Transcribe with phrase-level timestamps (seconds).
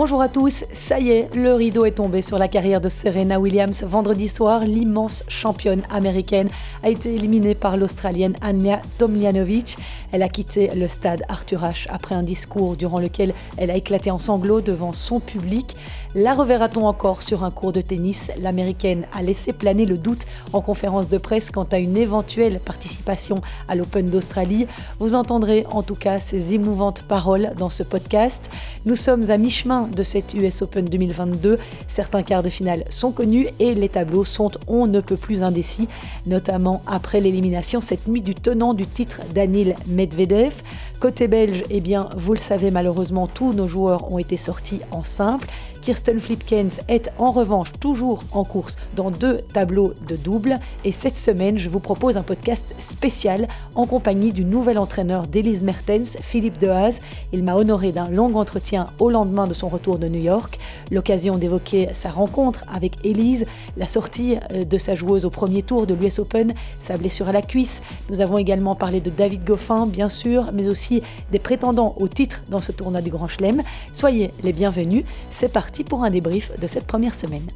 [0.00, 3.40] Bonjour à tous, ça y est, le rideau est tombé sur la carrière de Serena
[3.40, 3.82] Williams.
[3.82, 6.48] Vendredi soir, l'immense championne américaine
[6.84, 9.76] a été éliminée par l'Australienne Anya Tomljanovic.
[10.12, 14.12] Elle a quitté le stade Arthur Ashe après un discours durant lequel elle a éclaté
[14.12, 15.74] en sanglots devant son public.
[16.14, 18.30] La reverra-t-on encore sur un cours de tennis?
[18.38, 23.42] L'américaine a laissé planer le doute en conférence de presse quant à une éventuelle participation
[23.68, 24.66] à l'Open d'Australie.
[25.00, 28.48] Vous entendrez en tout cas ces émouvantes paroles dans ce podcast.
[28.86, 31.58] Nous sommes à mi-chemin de cette US Open 2022.
[31.88, 35.88] Certains quarts de finale sont connus et les tableaux sont on ne peut plus indécis,
[36.26, 40.54] notamment après l'élimination cette nuit du tenant du titre Daniel Medvedev.
[41.00, 45.04] Côté belge, eh bien, vous le savez malheureusement, tous nos joueurs ont été sortis en
[45.04, 45.46] simple.
[45.80, 50.58] Kirsten Flipkens est en revanche toujours en course dans deux tableaux de double.
[50.84, 55.62] Et cette semaine, je vous propose un podcast spécial en compagnie du nouvel entraîneur d'Elise
[55.62, 57.00] Mertens, Philippe Dehaze.
[57.32, 60.58] Il m'a honoré d'un long entretien au lendemain de son retour de New York.
[60.90, 65.86] L'occasion d'évoquer sa rencontre avec Elise, la sortie euh, de sa joueuse au premier tour
[65.86, 67.82] de l'US Open, sa blessure à la cuisse.
[68.10, 72.42] Nous avons également parlé de David Goffin, bien sûr, mais aussi des prétendants au titre
[72.48, 73.62] dans ce tournoi du Grand Chelem.
[73.92, 75.04] Soyez les bienvenus.
[75.30, 77.46] C'est parti pour un débrief de cette première semaine.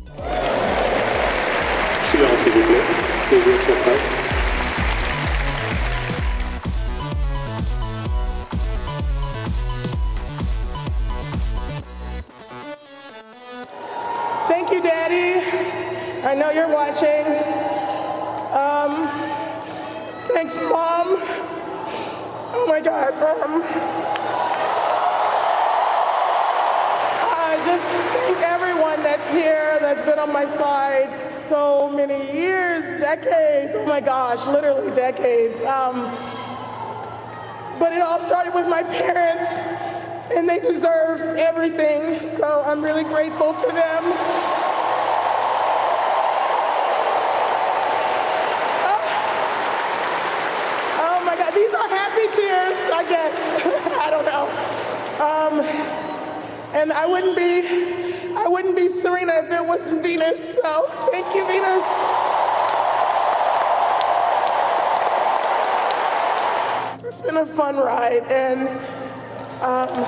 [2.03, 2.85] Silence, s'il vous plaît.
[3.31, 3.99] Les joueurs sont prêts.
[14.49, 15.41] Thank you, Daddy.
[16.25, 17.27] I know you're watching.
[18.53, 19.09] Um,
[20.35, 21.19] thanks, Mom.
[22.55, 23.15] Oh my God.
[23.23, 24.12] Um,
[29.33, 33.75] here, that's been on my side so many years, decades.
[33.77, 35.65] Oh my gosh, literally decades.
[35.65, 36.03] Um,
[37.79, 39.61] but it all started with my parents,
[40.35, 42.27] and they deserve everything.
[42.27, 44.03] So I'm really grateful for them.
[48.75, 49.33] Oh,
[50.85, 53.67] oh my God, these are happy tears, I guess.
[54.03, 54.49] I don't know.
[55.25, 55.61] Um,
[56.75, 58.02] and I wouldn't be,
[58.53, 60.57] wouldn't be Serena if it wasn't Venus.
[60.57, 61.87] So thank you, Venus.
[67.05, 68.69] It's been a fun ride, and
[69.63, 70.05] um,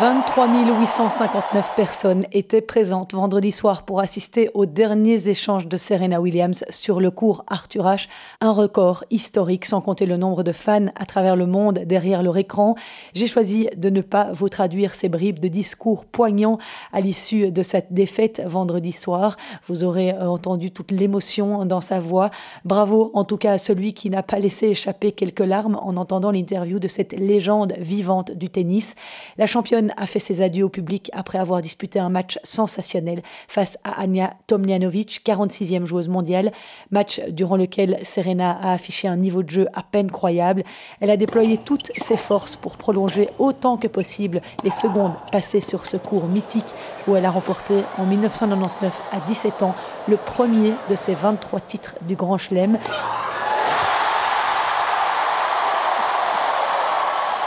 [0.00, 0.48] 23
[0.80, 7.00] 859 personnes étaient présentes vendredi soir pour assister aux derniers échanges de Serena Williams sur
[7.00, 8.08] le cours Arthur Ashe,
[8.40, 12.36] un record historique sans compter le nombre de fans à travers le monde derrière leur
[12.36, 12.74] écran.
[13.14, 16.58] J'ai choisi de ne pas vous traduire ces bribes de discours poignants
[16.92, 19.36] à l'issue de cette défaite vendredi soir.
[19.68, 22.30] Vous aurez entendu toute l'émotion dans sa voix.
[22.64, 26.32] Bravo en tout cas à celui qui n'a pas laissé échapper quelques larmes en entendant
[26.32, 28.96] l'interview de cette légende vivante du tennis.
[29.38, 33.78] La championne a fait ses adieux au public après avoir disputé un match sensationnel face
[33.84, 36.52] à Anya Tomljanovic, 46e joueuse mondiale,
[36.90, 40.64] match durant lequel Serena a affiché un niveau de jeu à peine croyable.
[41.00, 45.86] Elle a déployé toutes ses forces pour prolonger autant que possible les secondes passées sur
[45.86, 46.74] ce cours mythique
[47.06, 49.74] où elle a remporté en 1999 à 17 ans
[50.06, 52.78] le premier de ses 23 titres du Grand Chelem.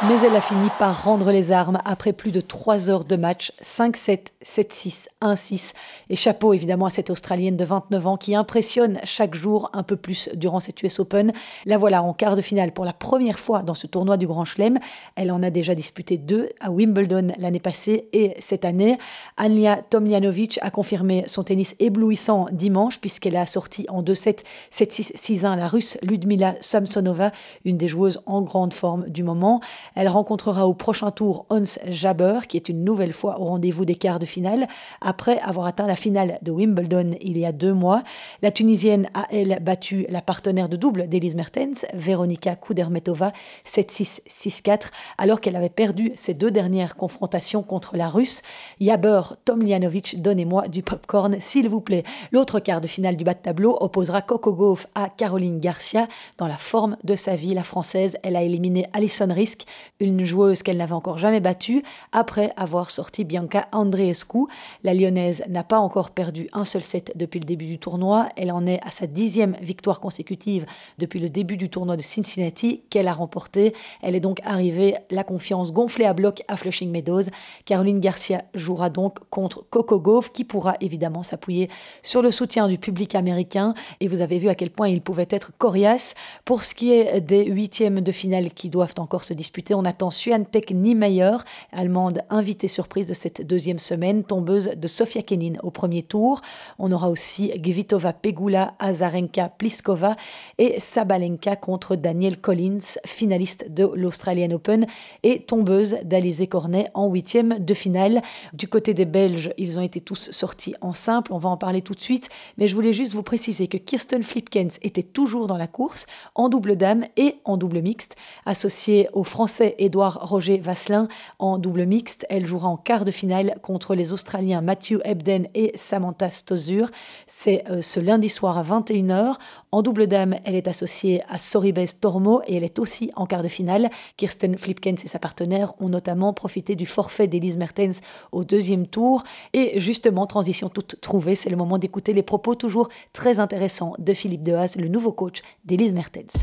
[0.03, 3.51] Mais elle a fini par rendre les armes après plus de 3 heures de match,
[3.63, 5.73] 5-7, 7-6, 1-6.
[6.11, 9.95] Et chapeau évidemment à cette Australienne de 29 ans qui impressionne chaque jour un peu
[9.95, 11.33] plus durant cette US Open.
[11.65, 14.45] La voilà en quart de finale pour la première fois dans ce tournoi du Grand
[14.45, 14.77] Chelem.
[15.15, 18.99] Elle en a déjà disputé deux à Wimbledon l'année passée et cette année.
[19.35, 25.57] Anja Tomljanovic a confirmé son tennis éblouissant dimanche puisqu'elle a sorti en 2-7, 7-6, 6-1
[25.57, 27.31] la russe Ludmila Samsonova,
[27.65, 29.59] une des joueuses en grande forme du moment.
[29.95, 33.95] Elle rencontrera au prochain tour Hans Jaber, qui est une nouvelle fois au rendez-vous des
[33.95, 34.67] quarts de finale,
[35.01, 38.03] après avoir atteint la finale de Wimbledon il y a deux mois.
[38.41, 43.33] La Tunisienne a, elle, battu la partenaire de double d'Elise Mertens, Veronika Kudermetova,
[43.65, 48.41] 7-6, 6-4, alors qu'elle avait perdu ses deux dernières confrontations contre la Russe.
[48.79, 52.03] Jaber, Tomljanovic, donnez-moi du popcorn, s'il vous plaît.
[52.31, 56.07] L'autre quart de finale du bas de tableau opposera Coco Gauff à Caroline Garcia.
[56.37, 59.65] Dans la forme de sa vie, la Française, elle a éliminé Alison Risk,
[59.99, 64.45] une joueuse qu'elle n'avait encore jamais battue, après avoir sorti Bianca Andreescu.
[64.83, 68.29] La lyonnaise n'a pas encore perdu un seul set depuis le début du tournoi.
[68.35, 70.65] Elle en est à sa dixième victoire consécutive
[70.97, 73.73] depuis le début du tournoi de Cincinnati qu'elle a remporté.
[74.01, 77.23] Elle est donc arrivée la confiance gonflée à bloc à Flushing Meadows.
[77.65, 81.69] Caroline Garcia jouera donc contre Coco Gauff qui pourra évidemment s'appuyer
[82.03, 83.73] sur le soutien du public américain.
[83.99, 86.15] Et vous avez vu à quel point il pouvait être coriace.
[86.45, 90.11] Pour ce qui est des huitièmes de finale qui doivent encore se disputer, on attend
[90.11, 91.37] Suantec Niemeyer,
[91.71, 96.41] allemande invitée surprise de cette deuxième semaine, tombeuse de Sofia Kenin au premier tour.
[96.79, 100.15] On aura aussi Gvitova Pegula, Azarenka Pliskova
[100.57, 104.85] et Sabalenka contre Daniel Collins, finaliste de l'Australian Open
[105.23, 108.21] et tombeuse d'Alizé Cornet en huitième de finale.
[108.53, 111.81] Du côté des Belges, ils ont été tous sortis en simple, on va en parler
[111.81, 115.57] tout de suite, mais je voulais juste vous préciser que Kirsten Flipkens était toujours dans
[115.57, 116.05] la course,
[116.35, 118.15] en double dame et en double mixte,
[118.45, 121.07] associée au Français Édouard Roger Vasselin
[121.39, 122.25] en double mixte.
[122.29, 126.89] Elle jouera en quart de finale contre les Australiens Matthew Ebden et Samantha Stosur.
[127.25, 129.35] C'est euh, ce lundi soir à 21h.
[129.71, 133.43] En double dame, elle est associée à Soribes Tormo et elle est aussi en quart
[133.43, 133.89] de finale.
[134.17, 138.01] Kirsten Flipkens et sa partenaire ont notamment profité du forfait d'Elise Mertens
[138.31, 139.23] au deuxième tour.
[139.53, 144.13] Et justement, transition toute trouvée, c'est le moment d'écouter les propos toujours très intéressants de
[144.13, 146.33] Philippe Dehaas, le nouveau coach d'Elise Mertens.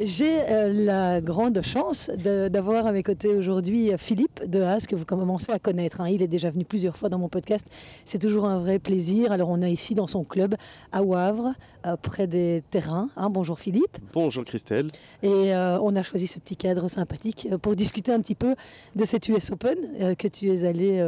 [0.00, 4.96] J'ai euh, la grande chance d'avoir à mes côtés aujourd'hui euh, Philippe de Haas, que
[4.96, 6.00] vous commencez à connaître.
[6.00, 6.08] Hein.
[6.08, 7.68] Il est déjà venu plusieurs fois dans mon podcast.
[8.04, 9.30] C'est toujours un vrai plaisir.
[9.30, 10.56] Alors, on est ici dans son club
[10.90, 11.52] à Wavre,
[11.86, 13.08] euh, près des terrains.
[13.16, 13.30] Hein.
[13.30, 13.98] Bonjour Philippe.
[14.12, 14.90] Bonjour Christelle.
[15.22, 18.56] Et on a choisi ce petit cadre sympathique pour discuter un petit peu
[18.96, 21.00] de cette US Open que tu es allé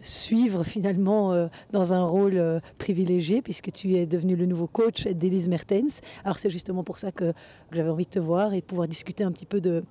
[0.00, 5.06] suivre finalement euh, dans un rôle euh, privilégié puisque tu es devenu le nouveau coach
[5.06, 6.00] d'Elise Mertens.
[6.24, 7.32] Alors c'est justement pour ça que,
[7.72, 9.84] j'avais envie de te voir et pouvoir discuter un petit peu de,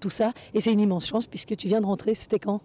[0.00, 0.32] tout ça.
[0.54, 2.60] Et c'est une immense chance puisque tu viens de rentrer, c'était quand?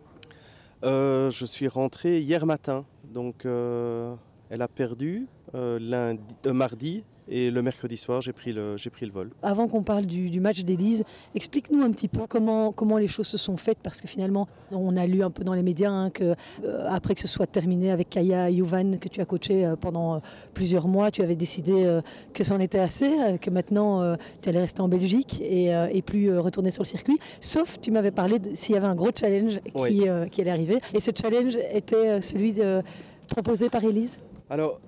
[0.83, 7.97] Euh, Je suis rentré hier matin, donc elle a perdu lundi, mardi et le mercredi
[7.97, 9.31] soir, j'ai pris, le, j'ai pris le vol.
[9.41, 13.37] Avant qu'on parle du, match d'Élise, explique-nous un petit peu comment, comment les choses se
[13.37, 16.35] sont faites, parce que finalement, on a lu un peu dans les médias hein, que
[16.63, 20.15] euh, après que ce soit terminé avec Kaya Youvan, que tu as coaché euh, pendant
[20.15, 20.19] euh,
[20.53, 21.99] plusieurs mois, tu avais décidé
[22.33, 23.09] que c'en était assez,
[23.41, 27.19] que maintenant tu allais rester en Belgique et, et, plus retourner sur le circuit.
[27.39, 30.79] Sauf, tu m'avais parlé s'il y avait un gros challenge qui, qui allait arriver.
[30.93, 32.81] Et ce challenge était celui de,
[33.27, 34.19] proposé par Élise
[34.49, 34.79] Alors,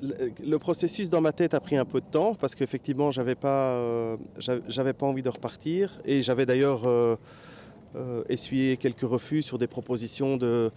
[0.00, 3.74] le processus dans ma tête a pris un peu de temps parce qu'effectivement j'avais pas
[3.74, 4.16] euh,
[4.68, 7.16] j'avais pas envie de repartir et j'avais d'ailleurs euh,
[7.96, 10.70] euh, essuyé quelques refus sur des propositions de,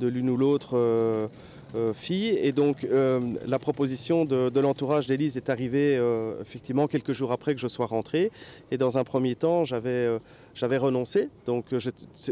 [0.00, 1.30] de l'une ou l'autre
[1.74, 2.28] euh, fille.
[2.28, 7.54] Et donc euh, la proposition de, l'entourage d'Élise est arrivée euh, effectivement quelques jours après
[7.54, 8.30] que je sois rentré.
[8.70, 10.08] Et dans un premier temps, j'avais
[10.54, 11.28] j'avais renoncé.
[11.44, 11.66] Donc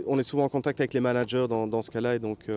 [0.06, 2.50] on est souvent en contact avec les managers dans, ce cas-là et donc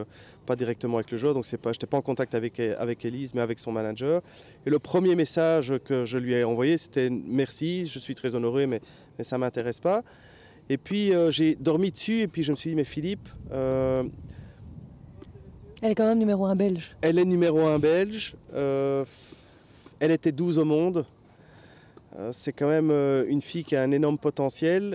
[0.45, 1.33] pas directement avec le joueur.
[1.33, 4.21] Donc c'est pas, j'étais pas en contact avec avec Élise, mais avec son manager.
[4.65, 8.68] Et le premier message que je lui ai envoyé, c'était merci, je suis très honoré,
[8.68, 8.81] mais
[9.18, 10.03] mais ça m'intéresse pas.
[10.69, 13.29] Et puis j'ai dormi dessus et puis je me suis dit mais Philippe
[15.81, 16.95] elle est quand même numéro 1 belge.
[17.01, 18.35] Elle est numéro 1 belge.
[18.53, 19.06] Euh,
[20.00, 21.06] elle était 12 au monde.
[22.18, 24.94] Euh, c'est quand même euh, une fille qui a un énorme potentiel.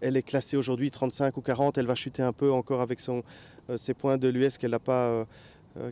[0.00, 1.78] elle est classée aujourd'hui 35 ou 40.
[1.78, 5.26] Elle va chuter un peu encore avec ses points de l'US qu'elle n'a pas,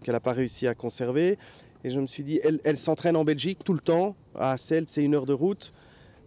[0.05, 1.37] qu'elle pas réussi à conserver.
[1.83, 4.15] Et je me suis dit, elle, s'entraîne en Belgique tout le temps.
[4.37, 5.73] À Asselt, c'est une heure de route.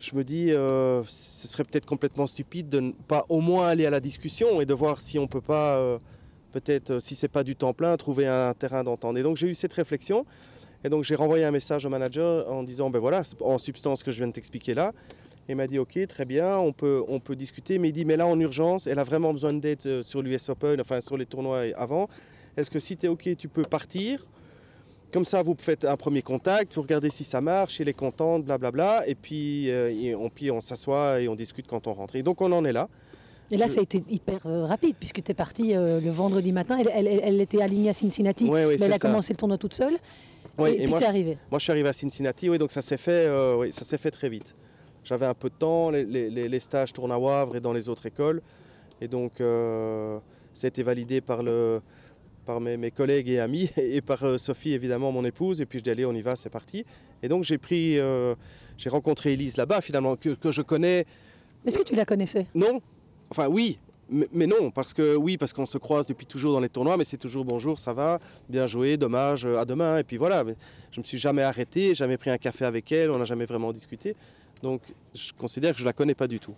[0.01, 3.89] Je me dis, ce serait peut-être complètement stupide de ne pas au moins aller à
[3.89, 6.01] la discussion et de voir si on ne peut pas
[6.51, 9.17] peut-être, euh, si c'est pas du temps plein, trouver un terrain d'entente.
[9.17, 10.25] Et donc j'ai eu cette réflexion.
[10.83, 14.03] Et donc j'ai renvoyé un message au manager en disant, ben voilà, en substance ce
[14.03, 14.93] que je viens de t'expliquer là.
[15.49, 17.79] Il m'a dit, ok, très bien, on peut, on peut discuter.
[17.79, 20.49] Mais il dit, mais là en urgence, elle a vraiment besoin d'aide euh, sur l'US
[20.49, 22.07] Open, enfin sur les tournois avant.
[22.55, 24.25] Est-ce que si tu es ok, tu peux partir?
[25.11, 28.45] Comme ça, vous faites un premier contact, vous regardez si ça marche, elle est contente,
[28.45, 32.15] blablabla, et puis, euh, on, puis on s'assoit et on discute quand on rentre.
[32.15, 32.87] Et donc on en est là.
[33.51, 36.51] Et là, ça a été hyper euh, rapide, puisque tu es parti euh, le vendredi
[36.51, 36.77] matin.
[36.93, 39.95] Elle, était alignée à Cincinnati, mais elle a commencé le tournoi toute seule.
[39.95, 41.37] et, puis tu es arrivé.
[41.49, 43.97] Moi, je suis arrivé à Cincinnati, oui, donc ça s'est fait, euh, oui, ça s'est
[43.97, 44.55] fait très vite.
[45.03, 48.41] J'avais un peu de temps, les, stages tournent à Wavre et dans les autres écoles.
[49.01, 51.81] Et donc, ça a été validé par, le,
[52.45, 55.61] par mes, collègues et amis, et par Sophie, évidemment, mon épouse.
[55.61, 56.85] Et puis je dis, allez, on y va, c'est parti.
[57.23, 57.97] Et donc, j'ai pris,
[58.77, 61.05] j'ai rencontré Elise là-bas, finalement, que, que je connais.
[61.65, 62.45] Est-ce que tu la connaissais?
[62.53, 62.81] Non,
[63.31, 66.69] Enfin, oui, mais non, parce que oui, parce qu'on se croise depuis toujours dans les
[66.69, 68.19] tournois, mais c'est toujours bonjour, ça va,
[68.49, 70.43] bien joué, dommage, à demain, et puis voilà.
[70.43, 70.55] Mais
[70.91, 73.71] je me suis jamais arrêté, jamais pris un café avec elle, on n'a jamais vraiment
[73.71, 74.15] discuté,
[74.63, 74.81] donc
[75.13, 76.55] je considère que je la connais pas du tout.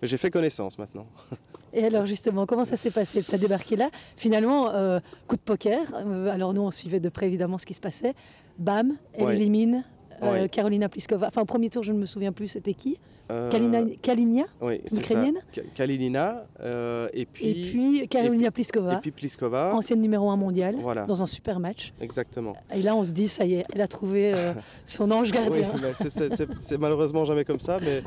[0.00, 1.06] Mais j'ai fait connaissance maintenant.
[1.72, 3.22] Et alors justement, comment ça s'est passé?
[3.22, 5.82] Tu as débarqué là, finalement, euh, coup de poker.
[5.94, 8.14] Euh, alors nous, on suivait de près évidemment ce qui se passait.
[8.58, 10.48] Bam, elle élimine euh, Oui.
[10.50, 11.28] Carolina Pliskova.
[11.28, 12.98] Enfin, au premier tour, je ne me souviens plus, c'était qui
[13.32, 14.96] Euh, Kalina, Kalinia oui, c'est ça.
[15.00, 19.74] l'Ukrainienne Ka- Kalinina, euh, et puis, Et puis Carolina et Pliskova, et puis Pliskova.
[19.74, 21.06] ancienne numéro 1 mondiale, Voilà.
[21.06, 21.92] dans un super match.
[22.00, 22.54] Exactement.
[22.72, 24.52] Et là, on se dit, ça y est, elle a trouvé euh,
[24.86, 25.72] son ange Oui, gardien.
[25.82, 27.80] mais c'est- malheureusement jamais comme ça.
[27.82, 28.02] Mais,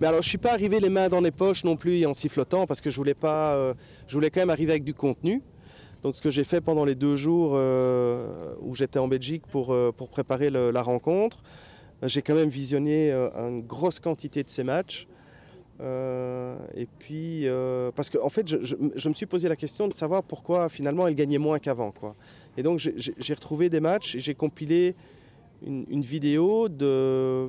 [0.00, 2.12] mais alors, je suis pas arrivé les mains dans les poches non plus et en
[2.12, 3.54] sifflotant parce que je voulais pas.
[3.56, 3.74] euh,
[4.06, 5.42] je voulais quand même arriver avec du contenu.
[6.02, 9.72] Donc, ce que j'ai fait pendant les deux jours euh, où j'étais en Belgique pour,
[9.72, 11.42] euh, pour préparer la rencontre,
[12.02, 15.06] j'ai quand même visionné euh, une grosse quantité de ces matchs.
[15.82, 17.46] Et puis,
[17.96, 21.08] parce qu'en en fait, je, je- me suis posé la question de savoir pourquoi finalement
[21.08, 21.92] elle gagnait moins qu'avant.
[22.58, 24.94] Et donc, j'ai retrouvé des matchs et j'ai compilé
[25.66, 27.48] une, vidéo de,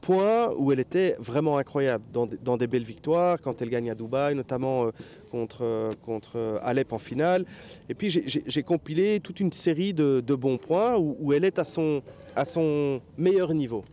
[0.00, 4.34] points où elle était vraiment incroyable, dans, des- belles victoires, quand elle gagne à Dubaï,
[4.34, 4.90] notamment euh,
[5.30, 7.44] contre, euh, contre euh, Alep en finale.
[7.88, 12.02] Et puis j'ai- compilé toute une série de, bons points où, elle est à son,
[12.36, 13.84] à son meilleur niveau.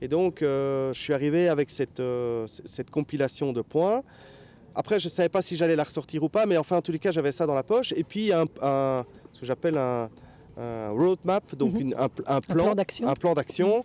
[0.00, 2.02] Et donc je suis arrivé avec cette,
[2.46, 4.02] cette compilation de points.
[4.74, 6.92] Après, je ne savais pas si j'allais la ressortir ou pas, mais enfin, en tous
[6.92, 7.92] les cas, j'avais ça dans la poche.
[7.94, 10.08] Et puis, un, un- ce que j'appelle un,
[10.56, 11.80] un roadmap, donc Mhm.
[11.80, 12.74] une- un, pl- un Un plan,
[13.06, 13.84] un plan d'action.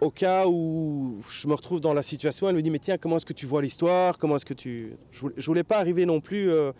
[0.00, 3.16] Au cas où je me retrouve dans la situation, elle me dit mais tiens comment
[3.16, 4.18] est-ce que tu vois l'histoire?
[4.18, 6.72] Comment est-ce que tu Je voulais, je voulais pas arriver non plus euh,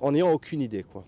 [0.00, 1.04] en n'ayant aucune idée quoi.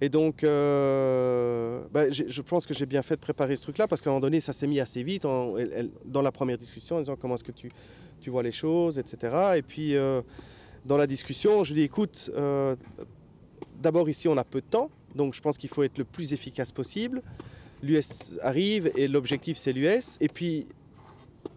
[0.00, 4.00] Et donc euh, bah, je pense que j'ai bien fait de préparer ce truc-là parce
[4.00, 6.56] qu'à un moment donné ça s'est mis assez vite en- elle- elle- dans la première
[6.56, 7.70] discussion en disant comment est-ce que tu,
[8.20, 9.56] tu vois les choses etc.
[9.56, 10.22] Et puis euh,
[10.86, 12.30] dans la discussion je lui dis écoute
[13.82, 16.32] d'abord ici on a peu de temps donc je pense qu'il faut être le plus
[16.32, 17.22] efficace possible
[17.82, 20.16] l'US arrive et l'objectif c'est l'US.
[20.20, 20.66] Et puis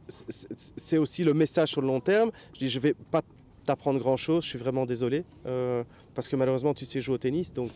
[0.08, 2.32] c'est- aussi le message sur le long terme.
[2.54, 3.22] Je dis je vais pas
[3.66, 5.84] t'apprendre grand chose, je suis vraiment désolé euh,
[6.14, 7.72] parce que malheureusement tu sais jouer au tennis donc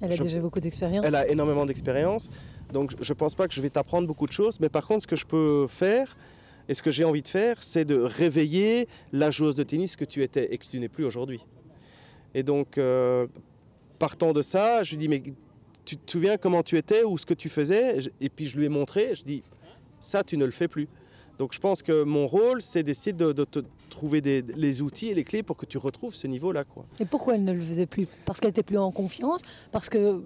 [0.00, 1.04] Elle a Je- déjà beaucoup d'expérience.
[1.06, 2.28] elle a énormément d'expérience.
[2.72, 5.06] Donc je pense pas que je vais t'apprendre beaucoup de choses, mais par contre ce
[5.06, 6.16] que je peux faire
[6.68, 10.04] et ce que j'ai envie de faire, c'est de réveiller la joueuse de tennis que
[10.04, 11.40] tu étais et que tu n'es plus aujourd'hui.
[12.34, 13.26] Et donc euh,
[14.02, 15.22] partant de ça, je lui dis mais
[15.84, 18.00] tu te souviens comment tu étais ou ce que tu faisais?
[18.20, 19.44] Et puis je lui ai montré, je dis
[20.00, 20.88] ça tu ne le fais plus.
[21.38, 25.08] Donc je pense que mon rôle c'est d'essayer de, de te trouver des- les outils
[25.10, 26.84] et les clés pour que tu retrouves ce niveau-là quoi.
[26.98, 28.08] Et pourquoi elle ne le faisait plus?
[28.24, 29.42] Parce qu'elle était plus en confiance?
[29.70, 30.20] Parce que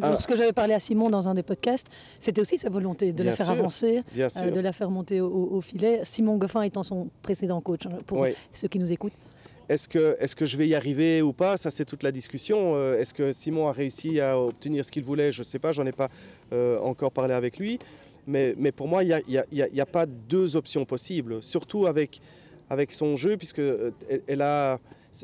[0.00, 0.10] Ah.
[0.12, 3.32] lorsque j'avais parlé à Simon dans un des podcasts, c'était aussi sa volonté de Bien
[3.32, 6.00] la faire sûr, avancer, euh, de la faire monter au, au filet.
[6.04, 8.30] Simon Goffin étant son précédent coach, hein, pour Oui.
[8.52, 9.12] ceux qui nous écoutent.
[9.70, 9.88] Est-ce
[10.34, 11.56] que, je vais y arriver ou pas?
[11.56, 12.74] Ça, c'est toute la discussion.
[12.74, 15.30] Euh, Est-ce que Simon a réussi à obtenir ce qu'il voulait?
[15.30, 16.08] Je ne sais pas, j'en ai pas
[16.52, 17.78] euh, encore parlé avec lui.
[18.26, 22.20] Mais, pour moi, il n'y a, pas deux options possibles, surtout avec,
[22.88, 23.92] son jeu, puisque euh,
[24.26, 24.80] elle, a.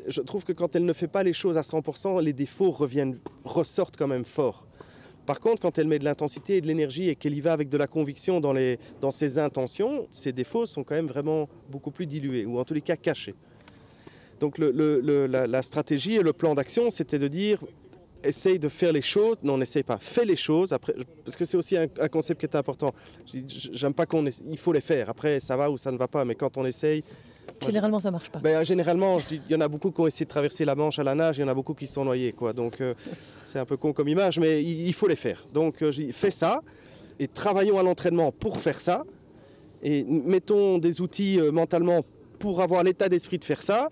[0.07, 2.73] Je trouve que quand elle ne fait pas les choses à 100%, les défauts
[3.43, 4.65] ressortent quand même fort.
[5.25, 7.67] Par contre, quand elle met de l'intensité et de l'énergie et qu'elle y va avec
[7.67, 12.45] de la conviction dans ses intentions, ses défauts sont quand même vraiment beaucoup plus dilués,
[12.45, 13.35] ou en tous les cas cachés.
[14.39, 17.59] Donc le- le- le- la, la stratégie et le plan d'action, c'était de dire
[18.23, 21.55] essaye de faire les choses, non, n'essaye pas, fais les choses, après, parce que c'est
[21.55, 22.91] aussi un, un concept qui est important.
[23.31, 23.39] Je
[23.73, 26.25] J'aime pas qu'on il faut les faire, après ça va ou ça ne va pas,
[26.25, 27.03] mais quand on essaye,
[27.61, 28.39] Moi, Généralement, ça marche pas.
[28.39, 30.75] ben, généralement, je dis, il y en a beaucoup qui ont essayé de traverser la
[30.75, 32.53] Manche à la nage, il y en a beaucoup qui sont noyés, quoi.
[32.53, 32.93] Donc euh,
[33.45, 35.47] c'est un peu con comme image, mais il, il faut les faire.
[35.53, 36.59] Donc euh, je fais ça.
[37.19, 39.03] Et travaillons à l'entraînement pour faire ça.
[39.83, 42.01] Et mettons des outils euh, mentalement
[42.39, 43.87] pour avoir l'état d'esprit de faire ça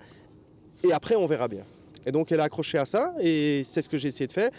[0.84, 1.63] et après on verra bien.
[2.08, 4.51] Et donc elle a accroché à ça et c'est ce que j'ai essayé de faire.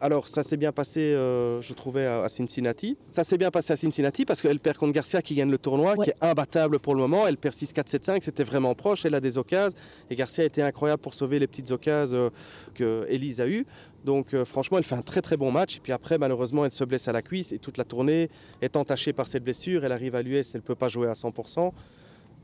[0.00, 2.96] Alors ça s'est bien passé, euh, je trouvais, à, à Cincinnati.
[3.10, 5.94] Ça s'est bien passé à Cincinnati parce qu'elle perd contre Garcia qui gagne le tournoi,
[5.98, 6.04] Ouais.
[6.06, 7.26] qui est imbattable pour le moment.
[7.26, 9.04] Elle perd 6-4, 7-5, c'était vraiment proche.
[9.04, 9.76] Elle a des occasions
[10.08, 12.30] et Garcia a été incroyable pour sauver les petites occasions euh,
[12.74, 13.66] que Elise a eues.
[14.06, 15.76] Donc euh, franchement, elle fait un très très bon match.
[15.76, 18.30] Et puis après, malheureusement, elle se blesse à la cuisse et toute la tournée
[18.62, 19.84] est entachée par cette blessure.
[19.84, 21.72] Elle arrive à l'US, elle ne peut pas jouer à 100%.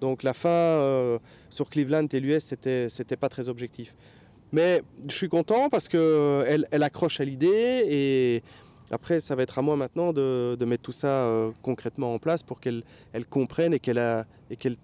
[0.01, 1.19] Donc la fin euh,
[1.51, 3.95] sur Cleveland et l'US, c'était c'était pas très objectif.
[4.53, 8.43] Mais je suis content parce que elle, elle accroche à l'idée et
[8.93, 12.19] après ça va être à moi maintenant de, de mettre tout ça euh, concrètement en
[12.21, 14.77] place pour qu'elle elle comprenne et qu'elle a- et qu'elle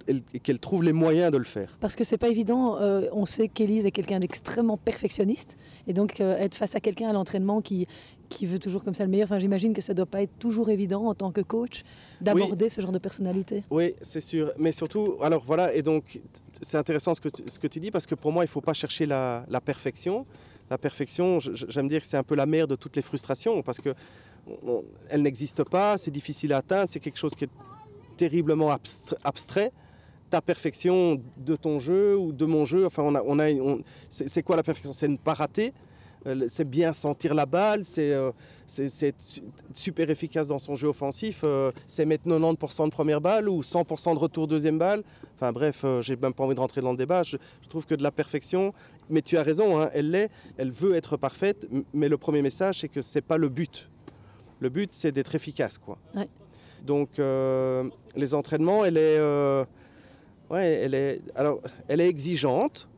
[0.42, 1.76] qu'elle trouve les moyens de le faire.
[1.78, 2.80] Parce que c'est pas évident.
[2.80, 5.56] euh, on sait qu'Élise est quelqu'un d'extrêmement perfectionniste.
[5.86, 7.86] Et donc, euh, être face à quelqu'un à l'entraînement qui,
[8.32, 10.70] qui veut toujours comme ça le meilleur, enfin, j'imagine que ça doit pas être toujours
[10.70, 11.82] évident en tant que coach
[12.20, 13.64] d'aborder ce genre de personnalité.
[13.70, 14.52] Oui, c'est sûr.
[14.58, 16.20] Mais surtout, alors voilà, et donc
[16.60, 18.50] c'est intéressant ce que, tu- ce que tu dis parce que pour moi, il ne
[18.50, 20.26] faut pas chercher la, la perfection.
[20.70, 23.80] La perfection, j'aime dire que c'est un peu la mère de toutes les frustrations parce
[23.80, 23.94] que
[24.66, 27.50] on- elle n'existe pas, c'est difficile à atteindre, c'est quelque chose qui est
[28.16, 29.70] terriblement abstra- abstrait.
[30.30, 34.56] Ta perfection de ton jeu ou de mon jeu, enfin, on a, on c'est quoi
[34.56, 34.90] la perfection?
[34.92, 35.72] C'est ne pas rater.
[36.26, 38.30] Euh, c'est bien sentir la balle, c'est euh,
[39.72, 44.14] super efficace dans son jeu offensif, euh, c'est mettre 90% de première balle ou 100%
[44.14, 45.02] de retour deuxième balle.
[45.36, 47.22] Enfin bref, j'ai même pas envie de rentrer dans le débat.
[47.22, 48.72] Je, je trouve que de la perfection,
[49.10, 52.80] mais tu as raison, hein, elle l'est, elle veut être parfaite, mais le premier message
[52.80, 53.88] c'est que c'est pas le but.
[54.60, 55.98] Le but c'est d'être efficace, quoi.
[56.14, 56.26] Ouais.
[56.84, 59.64] Donc euh, les entraînements, elle est, euh,
[60.50, 62.88] ouais, elle est, alors elle est exigeante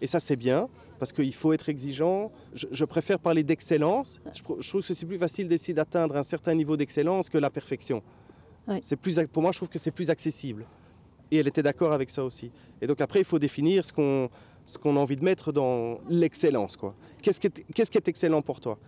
[0.00, 0.68] et ça c'est bien
[1.02, 2.30] parce qu'il faut être exigeant.
[2.54, 4.20] Je, je préfère parler d'excellence.
[4.36, 8.04] Je, trouve que c'est plus facile d'essayer d'atteindre un certain niveau d'excellence que la perfection.
[8.82, 10.64] C'est plus, pour moi, je trouve que c'est plus accessible.
[11.32, 12.52] Et elle était d'accord avec ça aussi.
[12.80, 14.30] Et donc après, il faut définir ce qu'on
[14.66, 16.76] ce qu'on a envie de mettre dans l'excellence.
[16.76, 16.94] quoi.
[17.20, 18.78] Qu'est-ce qui, est- qu'est-ce qui est excellent pour toi?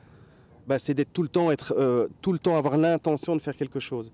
[0.68, 3.56] Ben, C'est d'être tout le temps, être, euh, tout le temps avoir l'intention de faire
[3.56, 4.12] quelque chose.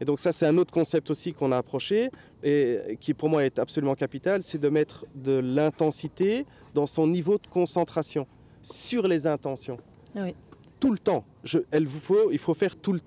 [0.00, 2.10] Et donc ça, c'est un autre concept aussi qu'on a approché
[2.42, 7.36] et qui pour moi est absolument capital, c'est de mettre de l'intensité dans son niveau
[7.36, 8.26] de concentration
[8.62, 9.78] sur les intentions.
[10.16, 10.34] Ah oui.
[10.80, 11.24] Tout le temps.
[11.44, 13.00] Je, elle vous faut, il faut faire tout le,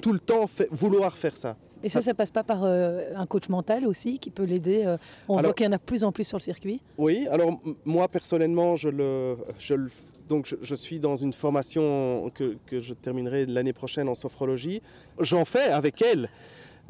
[0.00, 1.56] tout le temps, fait- vouloir faire ça.
[1.84, 4.96] Et ça, ça passe pas par euh, un coach mental aussi qui peut l'aider euh,
[5.28, 6.80] On Alors- voit qu'il y en a de plus en plus sur le circuit?
[6.96, 9.90] Oui, alors moi personnellement, je le, je le-
[10.28, 14.82] donc je, je suis dans une formation que, que je terminerai l'année prochaine en sophrologie.
[15.20, 16.28] J'en fais avec elle.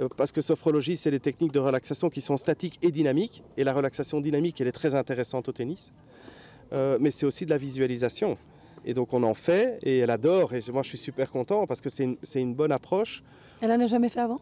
[0.00, 3.42] euh, Parce que sophrologie, c'est des techniques de relaxation qui sont statiques et dynamiques.
[3.56, 5.92] Et la relaxation dynamique, elle est très intéressante au tennis.
[6.72, 8.38] Euh, mais c'est aussi de la visualisation.
[8.84, 10.54] Et donc on en fait, et elle adore.
[10.54, 13.22] Et moi, je suis super content parce que c'est une, c'est une bonne approche.
[13.60, 14.40] Elle en a jamais fait avant?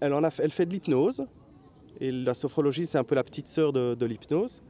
[0.00, 1.24] Elle, en a fait, elle fait de l'hypnose.
[2.00, 4.62] Et la sophrologie, c'est un peu la petite sœur de, de l'hypnose.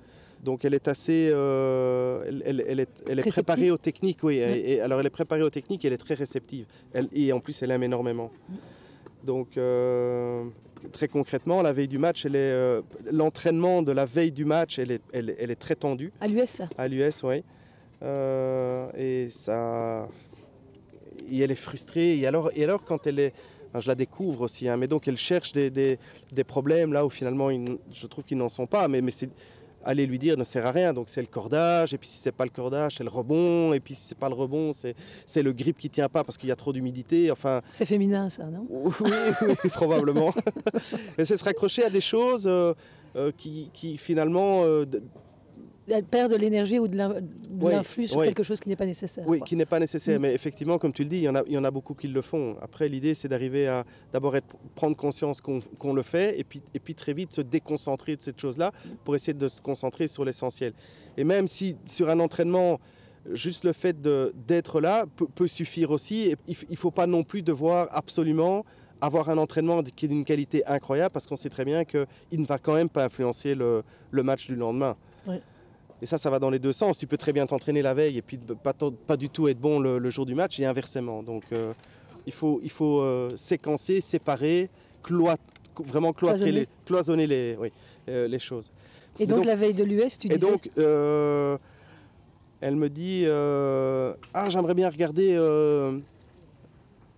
[0.43, 1.29] Donc elle est assez.
[1.33, 4.39] euh, elle, elle- elle est, elle est préparée aux techniques, oui.
[4.41, 4.59] Ouais.
[4.65, 6.65] Et, alors elle est préparée aux techniques elle est très réceptive.
[7.13, 8.33] Et en plus, elle aime énormément.
[9.23, 10.45] Donc euh,
[10.93, 12.81] très concrètement, la veille du match, elle est, euh,
[13.13, 17.23] l'entraînement de la veille du match, elle est, est très tendue À l'US, à l'US,
[17.23, 17.43] oui.
[18.97, 20.09] Et ça,
[21.31, 22.19] et elle est frustrée.
[22.19, 23.35] Et alors, et alors quand elle est,
[23.79, 25.99] je la découvre aussi, hein, mais donc elle cherche des, des,
[26.33, 28.89] des problèmes là où finalement, ils je trouve qu'ils n'en sont pas.
[28.89, 29.13] Mais, mais
[29.85, 30.93] aller lui dire ne sert à rien.
[30.93, 33.81] Donc c'est le cordage, et puis si c'est pas le cordage, c'est le rebond, et
[33.81, 36.53] puis si c'est pas le rebond, c'est le grip qui tient pas parce qu'il y
[36.53, 37.31] a trop d'humidité.
[37.31, 38.67] Enfin, C'est féminin, ça, non?
[39.01, 39.11] Oui,
[39.43, 40.35] oui, probablement.
[41.19, 42.75] et c'est se raccrocher à des choses euh,
[43.17, 44.85] euh, qui, qui finalement euh,
[45.91, 48.27] Elle perd de l'énergie ou de Oui, l'influx sur oui.
[48.27, 49.25] quelque chose qui n'est pas nécessaire.
[49.27, 49.47] Oui, quoi.
[49.47, 50.19] qui n'est pas nécessaire.
[50.19, 50.23] Mm.
[50.23, 51.95] Mais effectivement, comme tu le dis, il y en a, il y en a beaucoup
[51.95, 52.57] qui le font.
[52.63, 54.37] Après, l'idée, c'est d'arriver à d'abord
[54.75, 58.41] prendre conscience qu'on le fait et puis, et puis très vite se déconcentrer de cette
[58.41, 58.73] chose-là
[59.05, 60.73] pour essayer de se concentrer sur l'essentiel.
[61.17, 62.79] Et même si sur un entraînement,
[63.33, 66.23] juste le fait d'être là peut, peut suffire aussi.
[66.31, 68.65] Et il ne faut pas non plus devoir absolument
[69.01, 72.45] avoir un entraînement qui est d'une qualité incroyable parce qu'on sait très bien qu'il ne
[72.45, 74.97] va quand même pas influencer le, le match du lendemain.
[75.27, 75.37] Oui.
[76.03, 76.97] Et ça, ça va dans les deux sens.
[76.99, 78.39] Tu peux très bien t'entraîner la veille et puis
[79.07, 81.23] pas, du tout être bon le, le jour du match et inversement.
[81.23, 81.73] Donc euh,
[82.27, 84.71] il faut, il faut euh, séquencer, séparer,
[85.09, 86.53] vraiment cloîtrer Cloisonner.
[86.53, 87.73] les, cloisonner les, oui,
[88.09, 88.71] euh, les choses.
[89.19, 91.59] Et donc, la veille de l'US, tu et disais donc, euh,
[92.63, 93.25] elle me dit
[94.35, 95.37] Ah, j'aimerais bien regarder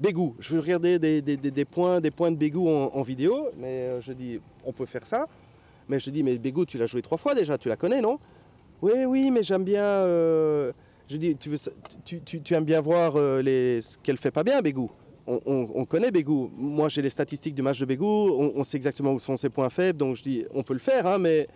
[0.00, 0.34] Bégou.
[0.40, 3.50] Je veux regarder des, des- des- des points, des points de Bégou en, en vidéo.
[3.56, 5.26] Mais je dis On peut faire ça.
[5.88, 8.18] Mais je dis Mais Bégou, tu l'as joué trois fois déjà, tu la connais, non?
[8.82, 9.84] Oui, oui, mais j'aime bien.
[9.84, 10.72] euh,
[11.08, 14.60] je dis Tu, tu, tu- aimes bien voir euh, les, ce qu'elle fait pas bien,
[14.60, 14.90] Bégou
[15.28, 16.50] on, on- on connaît Bégou.
[16.56, 18.04] Moi, j'ai les statistiques du match de Bégou.
[18.04, 19.98] On, sait exactement où sont ses points faibles.
[19.98, 21.46] Donc, je dis On peut le faire, hein, mais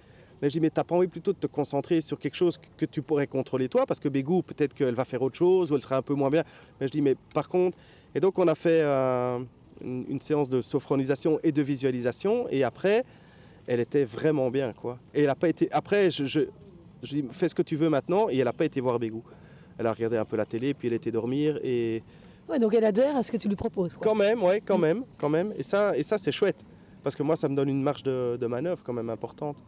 [0.41, 2.85] mais je dis, mais t'as pas envie plutôt de te concentrer sur quelque chose que
[2.85, 5.81] tu pourrais contrôler toi, parce que Bégou, peut-être qu'elle va faire autre chose, ou elle
[5.81, 6.45] sera un peu moins bien.
[6.79, 7.79] Mais je dis, mais par contre,
[8.15, 9.39] et donc on a fait euh,
[9.81, 13.03] une, séance de sophronisation et de visualisation, et après,
[13.67, 14.99] elle était vraiment bien, quoi.
[15.15, 16.49] Et elle a pas été, après, je,
[17.07, 19.23] je dis, fais ce que tu veux maintenant, et elle a pas été voir Bégou.
[19.79, 22.03] Elle a regardé un peu la télé, puis elle était dormir, et
[22.49, 23.95] Ouais, donc elle adhère à ce que tu lui proposes.
[23.95, 24.07] quoi.
[24.07, 24.83] quand même, ouais, quand Mm.
[24.83, 26.65] même, quand même, et ça, et ça c'est chouette,
[27.03, 29.59] parce que moi, ça me donne une marge de, de manœuvre quand même importante.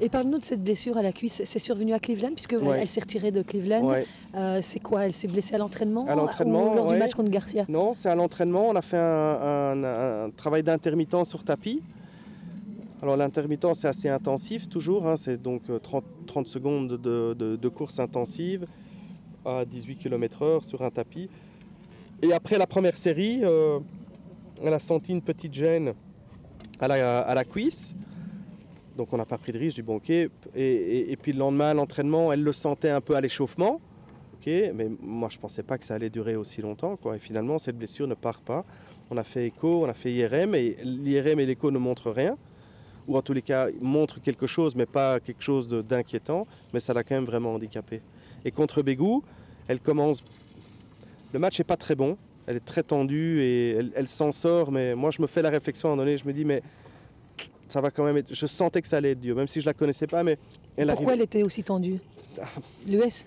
[0.00, 1.40] Et parle-nous de cette blessure à la cuisse.
[1.44, 2.78] C'est survenu à Cleveland, puisque Ouais.
[2.80, 3.84] elle s'est retirée de Cleveland.
[3.86, 4.06] Ouais.
[4.34, 6.94] Euh, c'est quoi Elle s'est blessée à l'entraînement À l'entraînement, Ou lors ouais.
[6.94, 7.64] du match contre Garcia?
[7.68, 8.68] Non, c'est à l'entraînement.
[8.68, 9.00] On a fait un,
[9.82, 11.82] un- un travail d'intermittent sur tapis.
[13.04, 15.06] Alors l'intermittent, c'est assez intensif toujours.
[15.06, 15.16] hein.
[15.16, 18.64] C'est donc euh, 30, 30 secondes de, course intensive
[19.44, 21.28] à 18 km/h sur un tapis.
[22.22, 23.78] Et après la première série, euh,
[24.62, 25.92] elle a senti une petite gêne
[26.80, 27.94] à la, cuisse.
[28.96, 30.00] Donc on n'a pas pris de risque, dis bon.
[30.56, 33.82] Et, puis le lendemain, l'entraînement, elle le sentait un peu à l'échauffement.
[34.46, 36.98] Mais moi je pensais pas que ça allait durer aussi longtemps.
[37.14, 38.64] Et finalement, cette blessure ne part pas.
[39.10, 42.38] On a fait écho, on a fait IRM, et l'IRM et l'écho ne montrent rien.
[43.08, 46.94] Ou en tous les cas montre quelque chose, mais pas quelque chose d'inquiétant, mais ça
[46.94, 48.00] l'a quand même vraiment handicapé.
[48.44, 49.22] Et contre Bégou,
[49.68, 50.22] elle commence.
[51.32, 54.70] Le match n'est pas très bon, elle est très tendue et elle, elle s'en sort,
[54.70, 56.62] mais moi je me fais la réflexion à un moment donné, je me dis, mais
[57.68, 58.32] ça va quand même être.
[58.32, 60.38] Je sentais que ça allait être dur, même si je la connaissais pas, mais
[60.76, 61.20] elle Pourquoi arrive.
[61.20, 61.98] elle était aussi tendue?
[62.86, 63.26] L'US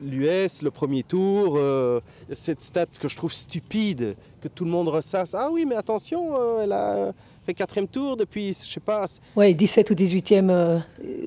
[0.00, 2.00] L'US, le premier tour, euh,
[2.32, 5.34] cette stat que je trouve stupide, que tout le monde ressasse.
[5.34, 7.12] Ah oui, mais attention, euh, elle a
[7.46, 9.04] fait quatrième tour depuis, je sais pas,
[9.36, 10.78] Ouais, 17 ou 18e, euh,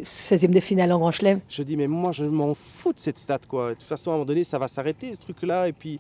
[0.03, 1.39] 16e de finale en Grand Chelem.
[1.47, 3.69] Je dis, mais moi, je m'en fous de cette stat, quoi.
[3.69, 5.67] De toute façon, à un moment donné, ça va s'arrêter, ce truc-là.
[5.67, 5.99] Et puis,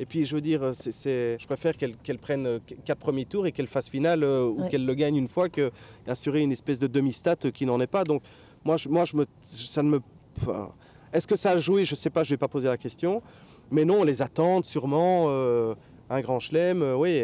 [0.00, 3.46] et puis, je veux dire, c'est- je préfère qu'elle, prenne euh, qu- quatre premiers tours
[3.46, 4.68] et qu'elle fasse finale ou Ouais.
[4.68, 5.70] qu'elle le gagne une fois que
[6.06, 8.04] assurer une espèce de demi-stat qui n'en est pas.
[8.04, 8.22] Donc,
[8.64, 10.00] moi, je, moi, je me, ça ne me.
[10.40, 10.70] enfin,
[11.12, 11.84] est-ce que ça a joué?
[11.84, 13.22] Je sais pas, je vais pas poser la question.
[13.70, 15.26] Mais non, on les attend sûrement.
[15.28, 15.74] euh,
[16.10, 17.22] un grand chelem, euh, oui.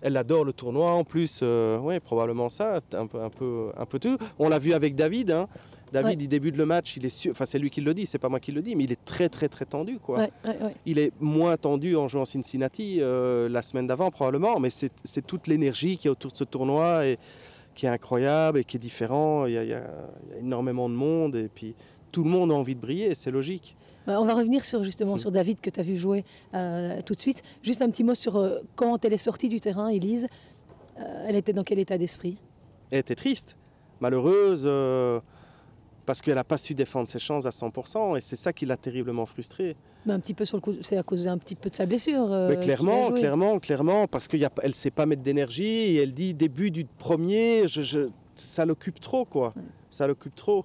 [0.00, 3.84] Elle adore le tournoi en plus, euh, oui, probablement ça, un peu, un peu, un
[3.84, 4.16] peu tout.
[4.38, 5.32] On l'a vu avec David.
[5.32, 5.48] Hein.
[5.92, 6.24] David, Ouais.
[6.24, 8.28] il débute le match, il est sûr, enfin c'est lui qui le dit, c'est pas
[8.28, 10.18] moi qui le dis, mais il est très très très tendu quoi.
[10.18, 10.74] Ouais, ouais, ouais.
[10.86, 15.46] Il est moins tendu en jouant Cincinnati la semaine d'avant probablement, mais c'est c'est toute
[15.46, 17.18] l'énergie qui est autour de ce tournoi et
[17.78, 19.46] qui est incroyable et qui est différent.
[19.46, 19.86] Il y a, il y a-
[20.26, 21.76] il y a énormément de monde et puis
[22.10, 23.76] tout le monde a envie de briller, c'est logique.
[24.08, 25.18] Ouais, On va revenir sur justement Mm.
[25.18, 27.42] sur David que tu as vu jouer euh, tout de suite.
[27.62, 30.26] Juste un petit mot sur euh, quand elle est sortie du terrain, Elise.
[30.98, 32.38] Euh, elle était dans quel état d'esprit?
[32.90, 33.56] Elle était triste,
[34.00, 35.20] malheureuse, euh,
[36.08, 38.78] parce qu'elle n'a pas su défendre ses chances à 100%, et c'est ça qui l'a
[38.78, 39.76] terriblement frustrée.
[40.06, 41.84] Mais un petit peu sur le coup, c'est à cause un petit peu de sa
[41.84, 42.32] blessure.
[42.32, 46.32] euh, Mais clairement, clairement, clairement, parce qu'elle ne sait pas mettre d'énergie, et elle dit
[46.32, 49.52] début du premier, je, je- ça l'occupe trop, quoi.
[49.54, 49.62] Ouais.
[49.90, 50.64] Ça l'occupe trop.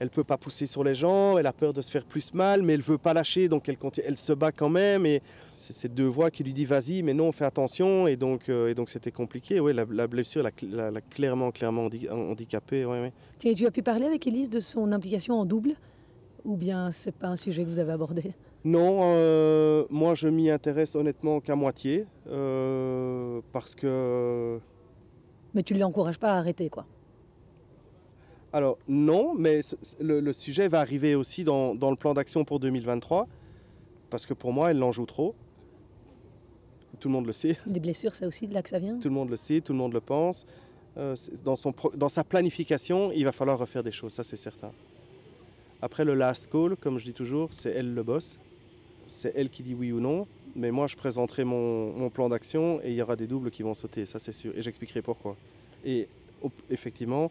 [0.00, 2.62] Elle peut pas pousser sur les gens, elle a peur de se faire plus mal,
[2.62, 5.04] mais elle veut pas lâcher, donc elle, continue- elle se bat quand même.
[5.04, 5.20] Et
[5.52, 8.06] c'est ces deux voix qui lui disent vas-y, mais non, fais attention.
[8.06, 9.60] Et donc, euh, et donc c'était compliqué.
[9.60, 12.86] Ouais, la, la blessure l'a l'a- l'a clairement, clairement handi- handicapée.
[12.86, 13.12] Ouais, ouais.
[13.38, 15.74] Tiens, tu as pu parler avec Elise de son implication en double
[16.44, 18.32] Ou bien c'est pas un sujet que vous avez abordé?
[18.64, 24.58] Non, euh, moi je m'y intéresse honnêtement qu'à moitié, euh, parce que
[25.54, 26.86] Mais tu ne l'encourages pas à arrêter, quoi.
[28.52, 29.60] Alors non, mais
[30.00, 33.28] le, le sujet va arriver aussi dans, dans le plan d'action pour 2023,
[34.10, 35.34] parce que pour moi, elle en joue trop.
[36.98, 39.08] Tout le monde le sait, Les blessures, c'est aussi de là que ça vient tout
[39.08, 40.44] le monde le sait, tout le monde le pense.
[40.98, 44.72] Euh, dans, son dans sa planification, il va falloir refaire des choses, ça c'est certain.
[45.80, 48.38] Après le last call, comme je dis toujours, c'est elle le boss.
[49.06, 50.26] C'est elle qui dit oui ou non.
[50.56, 53.62] Mais moi, je présenterai mon, mon plan d'action et il y aura des doubles qui
[53.62, 54.52] vont sauter, ça c'est sûr.
[54.56, 55.36] Et j'expliquerai pourquoi.
[55.84, 56.06] Et
[56.68, 57.30] effectivement,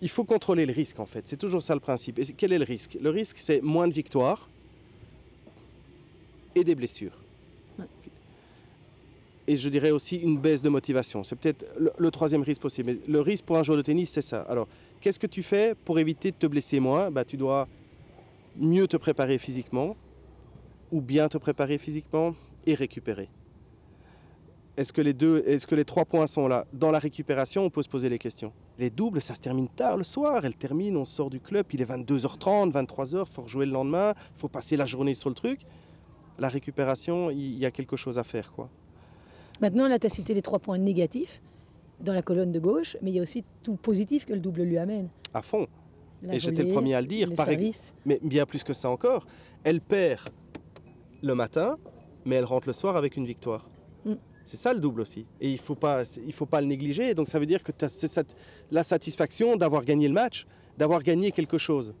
[0.00, 1.28] il faut contrôler le risque en fait.
[1.28, 2.18] C'est toujours ça le principe.
[2.18, 2.96] Et quel est le risque?
[3.00, 4.50] Le risque, c'est moins de victoires
[6.54, 7.24] et des blessures.
[7.78, 7.86] Ouais.
[9.48, 11.22] Et je dirais aussi une baisse de motivation.
[11.22, 12.92] C'est peut-être le, le troisième risque possible.
[12.92, 14.40] Mais le risque pour un joueur de tennis, c'est ça.
[14.42, 14.68] Alors,
[15.00, 17.10] qu'est-ce que tu fais pour éviter de te blesser moins?
[17.10, 17.68] Bah, Tu dois
[18.54, 19.98] mieux te préparer physiquement
[20.90, 22.34] ou bien te préparer physiquement
[22.66, 23.30] et récupérer.
[24.76, 26.66] Est-ce que les deux, est-ce que les trois points sont là?
[26.74, 28.52] Dans la récupération, on peut se poser les questions.
[28.78, 30.44] Les doubles, ça se termine tard le soir.
[30.44, 34.48] Elle termine, on sort du club, il est 22h30, 23h, faut rejouer le lendemain, faut
[34.48, 35.60] passer la journée sur le truc.
[36.38, 38.68] La récupération, il il y a quelque chose à faire, quoi.
[39.62, 41.40] Maintenant, là, tu as cité les trois points négatifs
[42.00, 44.62] dans la colonne de gauche, mais il y a aussi tout positif que le double
[44.62, 45.08] lui amène.
[45.32, 45.66] À fond.
[46.22, 47.94] La Et j'étais le premier à le dire, par services.
[48.04, 49.26] Mais bien plus que ça encore,
[49.64, 50.28] elle perd
[51.22, 51.76] le matin,
[52.26, 53.68] mais elle rentre le soir avec une victoire.
[54.04, 54.14] Mm.
[54.46, 55.26] C'est ça le double aussi.
[55.40, 57.12] Et il ne faut, pas- il faut pas le négliger.
[57.14, 58.24] Donc ça veut dire que tu as
[58.70, 60.46] la satisfaction d'avoir gagné le match,
[60.78, 61.92] d'avoir gagné quelque chose.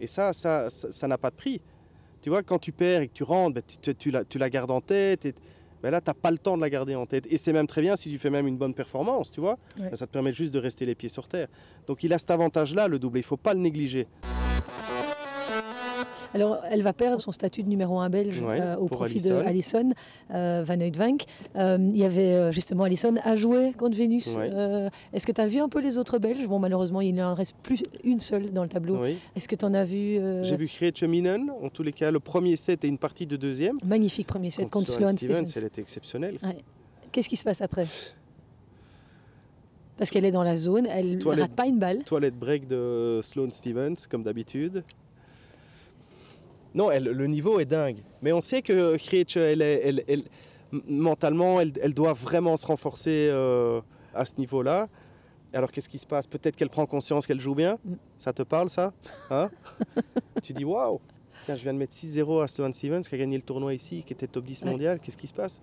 [0.00, 1.60] Et ça, ça ça ça n'a pas de prix.
[2.20, 4.38] Tu vois, quand tu perds et que tu rentres, ben, tu, tu- tu la, tu
[4.38, 5.24] la gardes en tête.
[5.24, 5.34] Et,
[5.82, 7.26] ben là, tu n'as pas le temps de la garder en tête.
[7.30, 9.56] Et c'est même très bien si tu fais même une bonne performance, tu vois.
[9.78, 9.88] Ouais.
[9.90, 11.48] Ben, ça te permet juste de rester les pieds sur terre.
[11.86, 13.18] Donc il a cet avantage-là, le double.
[13.18, 14.06] Il ne faut pas le négliger.
[16.34, 19.32] Alors, elle va perdre son statut de numéro 1 belge Ouais, euh, au profit de
[19.32, 19.90] Alison
[20.32, 21.24] euh, Van Uytvanck.
[21.56, 24.36] Euh, il y avait justement Alison à jouer contre Vénus.
[24.36, 24.50] Ouais.
[25.12, 26.46] Est-ce que tu as vu un peu les autres Belges?
[26.46, 29.02] Bon, malheureusement, il n'en reste plus une seule dans le tableau.
[29.02, 29.16] Oui.
[29.36, 30.68] Est-ce que tu en as vu J'ai vu
[31.08, 33.76] Minen, en tous les cas, le premier set et une partie de deuxième.
[33.84, 35.60] Magnifique premier set contre Sloane Sloane Stephens.
[35.60, 36.38] elle était exceptionnelle.
[37.12, 37.86] Qu'est-ce qui se passe après?
[39.96, 42.04] Parce qu'elle est dans la zone, elle ne rate pas une balle.
[42.04, 44.84] Toilette break de Sloane Stevens, comme d'habitude.
[46.78, 47.98] Non, elle- le niveau est dingue.
[48.22, 50.24] Mais on sait que Krejci, elle, elle-
[50.86, 53.80] mentalement, elle, doit vraiment se renforcer euh,
[54.14, 54.88] à ce niveau-là.
[55.52, 56.26] Alors qu'est-ce qui se passe?
[56.28, 57.78] Peut-être qu'elle prend conscience qu'elle joue bien.
[57.84, 57.94] Mm.
[58.18, 58.92] Ça te parle, ça?
[59.30, 59.50] Hein?
[60.42, 61.00] Tu dis waouh
[61.46, 64.04] Tiens, je viens de mettre 6-0 à Sloane Stevens qui a gagné le tournoi ici,
[64.04, 64.70] qui était top 10 Ouais.
[64.70, 65.00] mondial.
[65.00, 65.60] Qu'est-ce qui se passe?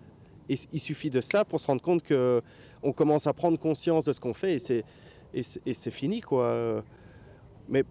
[0.49, 4.11] Et il suffit de ça pour se rendre compte qu'on commence à prendre conscience de
[4.11, 4.83] ce qu'on fait et c'est,
[5.33, 6.19] et c'est, fini.
[6.21, 6.83] quoi.
[7.69, 7.83] Mais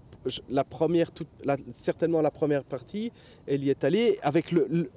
[0.49, 1.29] la première, toute,
[1.73, 3.13] certainement la première partie,
[3.47, 4.91] elle y est allée avec le,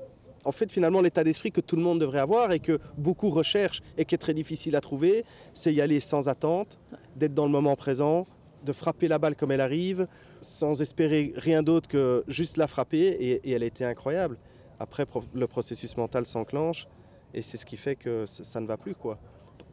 [0.44, 3.82] en fait finalement l'état d'esprit que tout le monde devrait avoir et que beaucoup recherchent
[3.98, 6.80] et qui est très difficile à trouver, c'est y aller sans attente,
[7.16, 8.28] d'être dans le moment présent,
[8.64, 10.08] de frapper la balle comme elle arrive,
[10.42, 14.38] sans espérer rien d'autre que juste la frapper et, elle a été incroyable.
[14.80, 16.88] Après le processus mental s'enclenche
[17.34, 19.20] et c'est ce qui fait que ça, ne va plus quoi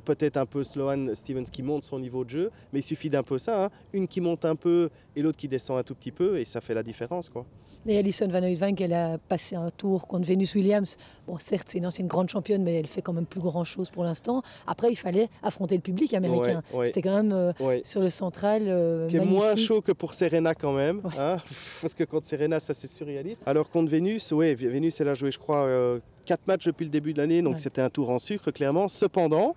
[0.05, 3.23] peut-être un peu Sloan Stevens qui monte son niveau de jeu, mais il suffit d'un
[3.23, 3.71] peu ça, hein.
[3.93, 6.61] une qui monte un peu et l'autre qui descend un tout petit peu, et ça
[6.61, 7.29] fait la différence.
[7.29, 7.45] Quoi.
[7.87, 10.97] Et Alison Van Oudvank, elle a passé un tour contre Venus Williams.
[11.27, 14.05] Bon, certes, c'est une ancienne grande championne, mais elle fait quand même plus grand-chose pour
[14.05, 14.43] l'instant.
[14.67, 16.63] Après, il fallait affronter le public américain.
[16.85, 18.63] C'était quand même euh, sur le central.
[18.67, 21.39] Euh, qui est moins chaud que pour Serena quand même, hein,
[21.81, 23.43] parce que contre Serena, ça c'est surréaliste.
[23.47, 26.91] Alors contre Venus, oui, Venus, elle a joué, je crois, euh, 4 matchs depuis le
[26.91, 28.89] début de l'année, donc c'était un tour en sucre, clairement.
[28.89, 29.55] Cependant,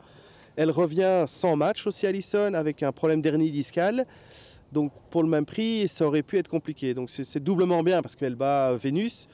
[0.58, 4.06] elle revient sans match aussi, Allison, avec un problème d'hernie discale.
[4.74, 6.93] Donc pour le même prix, ça aurait pu être compliqué.
[6.93, 9.30] Donc c'est doublement bien parce qu'elle bat Vénus.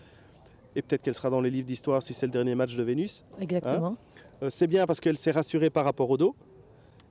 [0.75, 3.25] Et peut-être qu'elle sera dans les livres d'histoire si c'est le dernier match de Vénus.
[3.39, 3.87] Exactement.
[3.87, 3.97] Hein.
[4.43, 6.35] Euh, c'est bien parce qu'elle s'est rassurée par rapport au dos.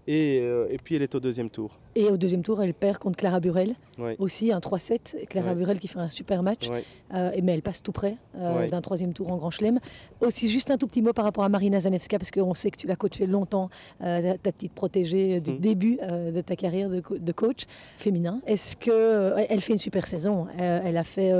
[0.08, 1.78] Euh, et, puis elle est au deuxième tour.
[1.94, 3.74] Et au deuxième tour, elle perd contre Clara Burel.
[4.18, 5.26] Aussi un 3-7.
[5.26, 6.68] Clara Burel qui fait un super match.
[7.14, 9.78] Euh, mais elle passe tout près euh, d'un troisième tour en Grand Chelem.
[10.20, 12.78] Aussi, juste un tout petit mot par rapport à Marina Zanevska, parce qu'on sait que
[12.78, 15.58] tu l'as coachée longtemps, ta petite protégée du mm.
[15.58, 18.40] début de ta carrière de, de coach féminin.
[18.46, 21.32] Est-ce qu'elle fait une super saison Elle a fait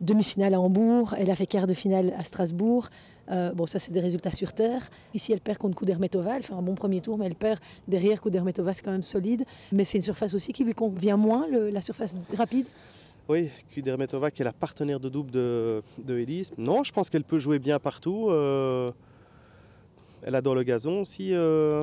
[0.00, 2.88] demi-finale à Hambourg, elle a fait quart de finale à Strasbourg.
[3.30, 4.90] Euh, bon, ça, c'est des résultats sur terre.
[5.14, 6.36] Ici, elle perd contre Kudermetova.
[6.36, 8.72] Elle fait un bon premier tour, mais elle perd derrière Kudermetova.
[8.72, 9.44] C'est quand même solide.
[9.72, 12.66] Mais c'est une surface aussi qui lui convient moins, la surface rapide.
[13.28, 16.52] Oui, Kudermetova qui est la partenaire de double de, de Elise.
[16.58, 18.28] Non, je pense qu'elle peut jouer bien partout.
[18.28, 18.92] Euh,
[20.22, 21.32] elle adore le gazon aussi.
[21.32, 21.80] Euh,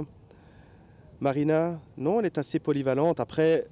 [1.19, 3.19] Marina, non, elle est assez polyvalente.
[3.19, 3.65] Après,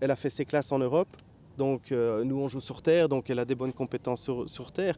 [0.00, 1.16] elle a fait ses classes en Europe.
[1.58, 4.96] Donc nous, on joue sur terre, donc elle a des bonnes compétences sur, sur terre.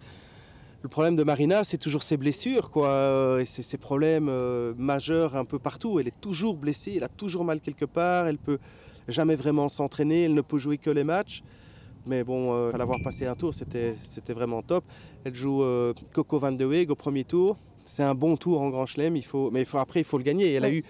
[0.85, 5.47] Le problème de Marina, c'est toujours ses blessures, quoi, et ses problèmes euh, majeurs un
[5.47, 5.99] peu partout.
[5.99, 8.59] Elle est toujours blessée, elle a toujours mal quelque part, elle peut
[9.09, 11.43] jamais vraiment s'entraîner, elle ne peut jouer que les matchs.
[12.05, 13.95] Mais bon, euh, à l'avoir passé un tour, c'était
[14.35, 14.85] vraiment top.
[15.25, 17.57] Elle joue euh, Coco Van de Weeg au premier tour.
[17.85, 20.19] C'est un bon tour en Grand Chelem, il faut, mais il faut, après, il faut
[20.19, 20.53] le gagner.
[20.53, 20.85] Elle a eu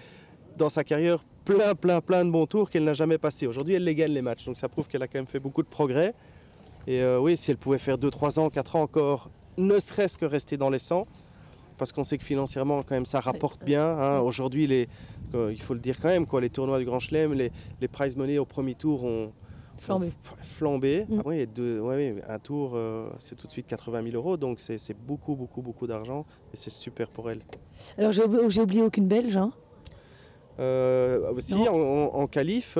[0.57, 3.47] dans sa carrière plein, plein, plein de bons tours qu'elle n'a jamais passé.
[3.47, 5.63] Aujourd'hui, elle les gagne les matchs, donc ça prouve qu'elle a quand même fait beaucoup
[5.63, 6.13] de progrès.
[6.87, 10.25] Et oui, si elle pouvait faire 2, 3 ans, 4 ans encore ne serait-ce que
[10.25, 11.07] rester dans les 100
[11.77, 13.85] parce qu'on sait que financièrement quand même ça rapporte bien.
[13.85, 14.19] Hein.
[14.19, 14.87] Aujourd'hui, les,
[15.33, 17.87] euh, il faut le dire quand même, quoi, les tournois du Grand Chelem, les, les
[17.87, 19.33] prize money au premier tour ont
[19.77, 21.05] flambé.
[21.09, 21.19] Mm.
[21.19, 25.35] Ah oui, un tour, euh, c'est tout de suite 80 000 euros, donc c'est beaucoup,
[25.35, 27.41] beaucoup, beaucoup d'argent et c'est super pour elle.
[27.97, 29.35] Alors j'ai oublié aucune Belge.
[29.35, 29.51] Hein
[30.59, 32.77] euh, aussi en, en qualif,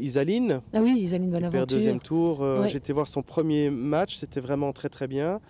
[0.00, 0.60] Isaline.
[0.72, 1.66] Ah oui, Isaline Bonaventure.
[1.66, 2.44] deuxième tour.
[2.66, 5.40] J'étais voir son premier match, c'était vraiment très très bien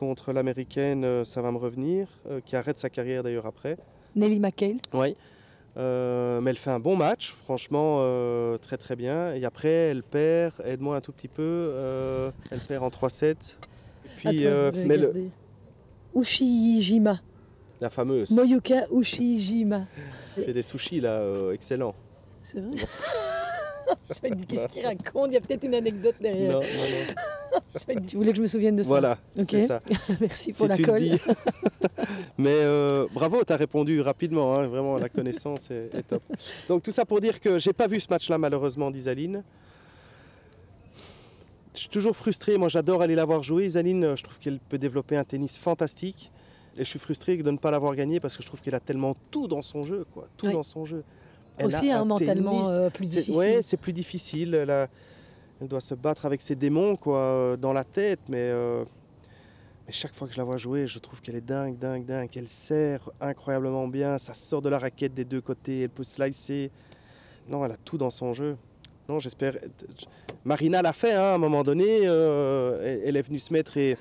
[0.00, 3.76] contre l'américaine, euh, ça va me revenir, euh, qui arrête sa carrière d'ailleurs après.
[4.16, 4.78] Nelly McHale.
[4.94, 5.14] Oui.
[5.76, 7.98] Euh, mais elle fait un bon match, franchement
[8.58, 9.34] très très bien.
[9.34, 13.58] Et après, elle perd, aide-moi un tout petit peu, elle perd en 3-7.
[14.16, 14.46] Puis,
[14.86, 15.12] mais le...
[16.16, 17.20] Ushijima.
[17.80, 18.30] La fameuse.
[18.30, 19.86] Moyuka Ushijima.
[20.34, 21.94] Fait des sushis là, excellent.
[22.42, 22.76] C'est vrai.
[24.22, 25.28] je me dis, qu'est-ce qu'il raconte?
[25.28, 26.52] Il y a peut-être une anecdote derrière.
[26.52, 28.00] Non, non, non.
[28.06, 28.88] tu voulais que je me souvienne de ça?
[28.88, 29.82] Voilà, c'est ça.
[30.20, 31.18] Merci pour la colle.
[32.38, 34.66] Mais euh, bravo, tu as répondu rapidement, hein.
[34.66, 36.22] vraiment la connaissance est, top.
[36.68, 39.42] Donc tout ça pour dire que j'ai pas vu ce match-là malheureusement d'Isaline.
[41.74, 43.64] Je suis toujours frustré, moi j'adore aller la voir jouer.
[43.66, 46.30] Isaline, je trouve qu'elle peut développer un tennis fantastique.
[46.76, 48.80] Et je suis frustré de ne pas l'avoir gagné parce que je trouve qu'elle a
[48.80, 51.02] tellement tout dans son jeu, quoi, tout dans son jeu.
[51.62, 53.34] Aussi un mentalement euh, plus difficile.
[53.36, 54.54] Oui, c'est plus difficile.
[55.60, 58.84] Elle doit se battre avec ses démons quoi, euh, dans la tête, euh,
[59.86, 62.30] mais, chaque fois que je la vois jouer, je trouve qu'elle est dingue, dingue, dingue,
[62.30, 66.70] qu'elle sert incroyablement bien, ça sort de la raquette des deux côtés, elle peut slicer.
[67.48, 68.56] Non, elle a tout dans son jeu.
[69.08, 69.56] Non, j'espère.
[70.44, 73.98] Marina l'a fait hein, à un moment donné, euh, elle est venue se mettre et,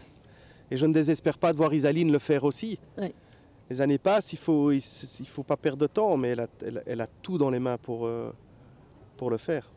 [0.78, 2.80] je ne désespère pas de voir Isaline le faire aussi.
[3.70, 6.48] Les années passent, il faut, il, faut pas perdre de temps, mais elle a,
[6.88, 8.10] elle, a tout dans les mains pour,
[9.18, 9.70] pour le faire.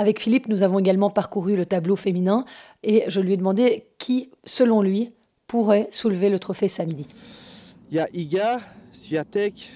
[0.00, 2.46] Avec Philippe, nous avons également parcouru le tableau féminin
[2.82, 5.12] et je lui ai demandé qui, selon lui,
[5.46, 7.06] pourrait soulever le trophée samedi.
[7.90, 8.60] Il y a Iga,
[8.92, 9.72] Sviatek,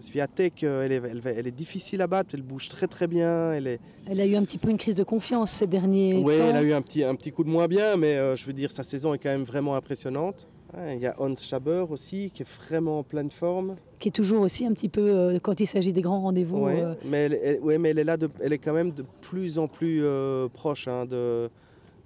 [0.00, 3.52] Sviatek, euh, elle est, elle, elle est difficile à battre, elle bouge très très bien.
[3.52, 3.80] Elle, est...
[4.06, 6.44] elle a eu un petit peu une crise de confiance ces derniers ouais, temps.
[6.48, 8.52] elle a eu un petit, un petit coup de moins bien, mais euh, je veux
[8.52, 10.48] dire, sa saison est quand même vraiment impressionnante.
[10.76, 13.76] Ouais, il y a Hans Schaber aussi, qui est vraiment en pleine forme.
[13.98, 16.66] Qui est toujours aussi un petit peu, euh, quand il s'agit des grands rendez-vous.
[16.66, 19.04] Euh, mais, elle, elle- ouais, mais elle est là, de, elle est quand même de
[19.20, 20.04] plus en plus
[20.52, 21.50] proche hein, de,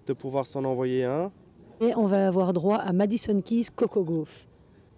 [0.07, 1.31] de pouvoir s'en envoyer un.
[1.81, 4.47] Et on va avoir droit à Madison Keys, Coco Gauff.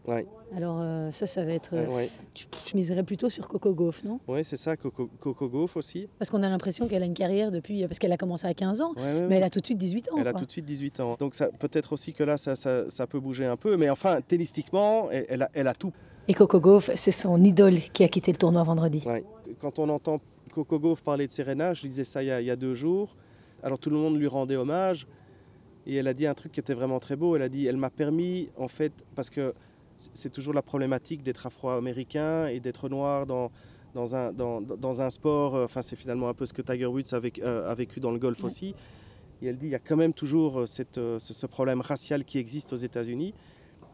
[0.07, 1.71] Ouais, Alors euh, ça, ça va être...
[1.75, 4.21] euh, ouais, tu- Je miserais plutôt sur Coco Gauff, non?
[4.29, 6.07] Ouais, c'est ça, Coco, Coco Gauff aussi.
[6.19, 7.87] Parce qu'on a l'impression qu'elle a une carrière depuis...
[7.87, 10.11] Parce qu'elle a commencé à 15 ans, Ouais, mais elle a tout de suite 18
[10.13, 10.17] ans.
[10.19, 11.17] Elle a tout de suite 18 ans.
[11.19, 13.77] Donc peut-être aussi que là, ça, ça, ça peut bouger un peu.
[13.77, 15.93] Mais enfin, tennistiquement, elle, elle a, elle a tout.
[16.29, 19.05] Et Coco Gauff, c'est son idole qui a quitté le tournoi vendredi.
[19.61, 20.21] Quand on entend
[20.53, 22.75] Coco Gauff parler de Serena, je disais ça il y, a, il y a deux
[22.75, 23.15] jours.
[23.63, 25.07] Alors tout le monde lui rendait hommage.
[25.87, 27.37] Et elle a dit un truc qui était vraiment très beau.
[27.37, 29.55] Elle a dit, elle m'a permis, en fait, parce que
[29.97, 33.51] c'est- toujours la problématique d'être afro-américain et d'être noir dans,
[33.95, 35.55] dans, un, dans, dans un sport.
[35.55, 38.01] euh, Enfin, c'est finalement un peu ce que Tiger Woods a vécu, euh, a vécu
[38.01, 38.47] dans le golf Ouais.
[38.47, 38.75] aussi.
[39.43, 42.25] Et elle dit, il y a quand même toujours euh, cette, ce, ce problème racial
[42.25, 43.35] qui existe aux États-Unis.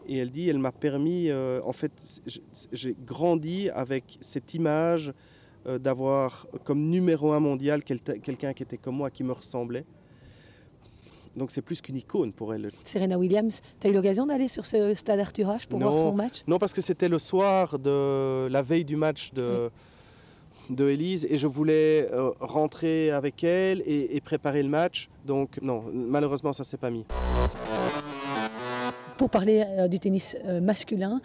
[0.06, 1.92] Et elle dit, elle m'a permis, euh, en fait,
[2.26, 5.12] j'ai- j'ai grandi avec cette image
[5.66, 9.84] euh, d'avoir comme numéro un mondial quel- quelqu'un qui était comme moi, qui me ressemblait.
[11.36, 12.68] Donc c'est plus qu'une icône pour elle.
[12.84, 15.88] Serena Williams, tu as eu l'occasion d'aller sur ce stade Arthur Ashe pour Non.
[15.88, 16.42] voir son match?
[16.46, 19.70] Non, parce que c'était le soir de la veille du match de,
[20.70, 25.08] de Elise et je voulais euh, rentrer avec elle et, et préparer le match.
[25.24, 27.04] Donc non, malheureusement ça s'est pas mis.
[29.18, 31.20] Pour parler euh, du tennis euh, masculin,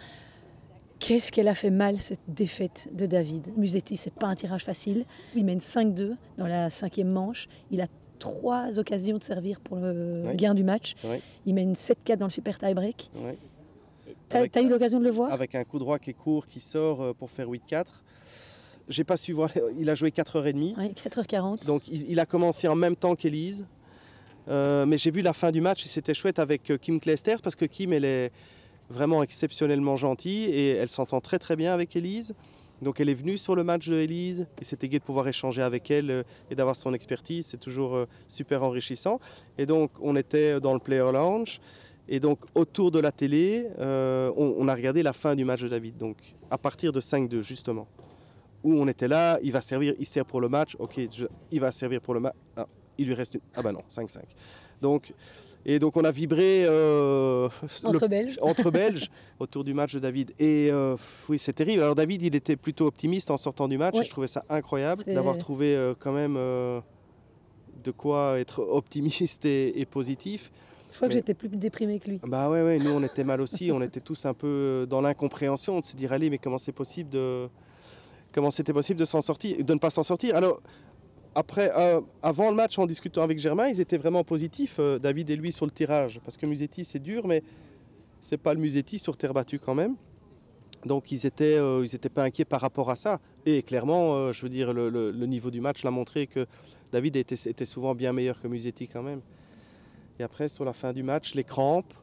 [1.00, 3.46] qu'est-ce qu'elle a fait mal cette défaite de David?
[3.56, 5.04] Musetti, c'est pas un tirage facile.
[5.34, 7.48] Il mène 5-2 dans la cinquième manche.
[7.70, 7.86] Il a
[8.18, 10.94] trois occasions de servir pour le gain du match.
[11.46, 13.10] Il mène 7-4 dans le super tie-break.
[13.16, 13.36] Ouais.
[14.28, 15.32] T'as as eu l'occasion de le voir?
[15.32, 17.86] Avec un coup droit qui est court, qui sort euh, pour faire 8-4.
[18.88, 20.74] J'ai pas su voir, il a joué 4h30.
[20.78, 21.64] Oui, 4h40.
[21.66, 23.66] Donc il, il a commencé en même temps qu'Elise.
[24.48, 27.42] Euh, mais j'ai vu la fin du match et c'était chouette avec euh, Kim Clijsters
[27.42, 28.30] parce que Kim elle est
[28.88, 32.34] vraiment exceptionnellement gentille et elle s'entend très très bien avec Elise.
[32.82, 35.62] Donc elle est venue sur le match de Elise et c'était gai de pouvoir échanger
[35.62, 37.46] avec elle euh, et d'avoir son expertise.
[37.46, 39.20] C'est toujours euh, super enrichissant.
[39.56, 41.60] Et donc on était dans le Player Lounge
[42.08, 45.68] et donc autour de la télé, euh, on, a regardé la fin du match de
[45.68, 45.96] David.
[45.96, 46.16] Donc
[46.50, 47.86] à partir de 5-2 justement
[48.64, 51.00] où on était là, il va servir, il sert pour le match, ok,
[51.52, 52.66] il va servir pour le match, ah,
[52.98, 54.18] il lui reste une, ah bah non, 5-5.
[54.80, 55.12] Donc,
[55.68, 57.48] et donc on a vibré euh,
[57.82, 58.36] le- Entre Belges.
[58.42, 60.32] entre Belges autour du match de David.
[60.38, 60.96] Et euh,
[61.28, 61.82] oui, c'est terrible.
[61.82, 65.04] Alors David, il était plutôt optimiste en sortant du match, et je trouvais ça incroyable
[65.14, 70.50] d'avoir trouvé euh, quand même de quoi être optimiste et, et positif.
[70.90, 72.20] Je crois que j'étais plus déprimée que lui.
[72.26, 75.78] Bah ouais, ouais, nous on était mal aussi, on était tous un peu dans l'incompréhension
[75.80, 77.48] de se dire allez, mais comment c'est possible de
[78.32, 80.34] comment c'était possible de s'en sortir, de ne pas s'en sortir?
[80.34, 80.62] Alors
[81.38, 85.30] après, euh, avant le match, en discutant avec Germain, ils étaient vraiment positifs, euh, David
[85.30, 87.44] et lui sur le tirage, parce que Musetti c'est dur, mais
[88.20, 89.94] c'est pas le Musetti sur terre battue quand même.
[90.84, 93.20] Donc ils étaient, euh, ils étaient pas inquiets par rapport à ça.
[93.46, 96.44] Et clairement, je veux dire, le, niveau du match l'a montré que
[96.90, 99.20] David était souvent bien meilleur que Musetti quand même.
[100.18, 101.94] Et après, sur la fin du match, les crampes.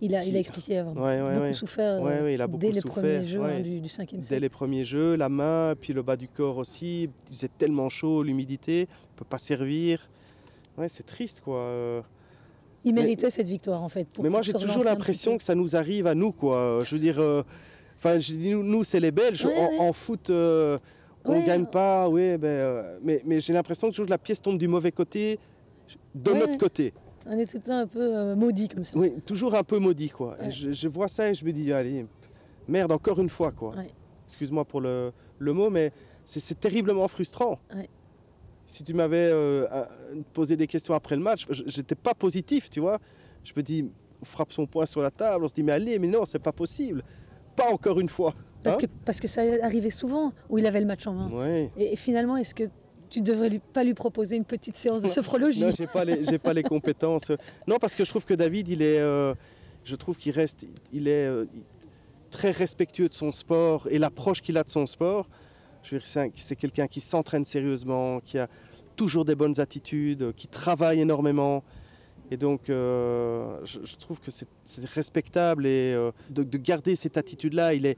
[0.00, 2.60] Il a, il a Qui- expliqué avoir Ouais, ouais, beaucoup souffert euh, il a beaucoup
[2.60, 4.40] dès les souffert, premiers jeux hein, du, du cinquième Dès set.
[4.40, 7.04] les premiers jeux, la main, puis le bas du corps aussi.
[7.30, 10.08] Il faisait tellement chaud, l'humidité, on peut pas servir.
[10.76, 11.58] Ouais, c'est triste quoi.
[11.58, 12.02] euh.
[12.84, 14.06] Il mais- méritait cette victoire en fait.
[14.08, 16.80] pour- Mais moi j'ai toujours l'impression que ça nous arrive à nous quoi.
[16.84, 17.42] Je veux dire, euh,
[17.96, 19.46] enfin, nous, nous, c'est les Belges.
[19.46, 19.78] Ouais, en, ouais.
[19.78, 20.78] en foot, euh,
[21.24, 21.44] on Ouais.
[21.44, 24.68] gagne pas, ouais, ben, euh, mais, mais j'ai l'impression que toujours la pièce tombe du
[24.68, 25.38] mauvais côté,
[26.14, 26.92] de notre côté.
[27.26, 28.96] On est tout le temps un peu euh, maudit comme ça.
[28.98, 30.36] Oui, toujours un peu maudit quoi.
[30.44, 32.06] Et je, je vois ça et je me dis, allez,
[32.68, 33.74] merde, encore une fois quoi.
[33.76, 33.88] Ouais.
[34.26, 35.92] Excuse-moi pour le, le mot, mais
[36.24, 37.58] c'est- terriblement frustrant.
[37.74, 37.88] Ouais.
[38.66, 39.66] Si tu m'avais euh,
[40.32, 42.98] posé des questions après le match, je- j'étais pas positif, tu vois.
[43.44, 43.90] Je me dis,
[44.22, 46.38] on frappe son poing sur la table, on se dit, mais allez, mais non, c'est
[46.38, 47.02] pas possible.
[47.56, 48.32] Pas encore une fois.
[48.62, 51.28] Parce, Hein que, parce que ça arrivait souvent où il avait le match en main.
[51.76, 52.64] Et finalement, est-ce que
[53.14, 56.24] tu devrais lui, pas lui proposer une petite séance de sophrologie Non, j'ai pas les,
[56.24, 57.30] j'ai pas les compétences.
[57.68, 59.34] Non, parce que je trouve que David, il est, euh,
[59.84, 61.44] je trouve qu'il reste, il est euh,
[62.30, 65.28] très respectueux de son sport et l'approche qu'il a de son sport.
[65.84, 68.48] Je veux dire, c'est, un- c'est quelqu'un qui s'entraîne sérieusement, qui a
[68.96, 71.62] toujours des bonnes attitudes, qui travaille énormément.
[72.32, 75.94] Et donc, euh, je, je trouve que c'est, c'est respectable et
[76.30, 77.96] de, de garder cette attitude-là, il est,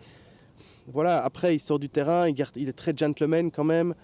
[0.93, 1.25] voilà.
[1.25, 3.95] Après, il sort du terrain, il, garde, il est très gentleman quand même.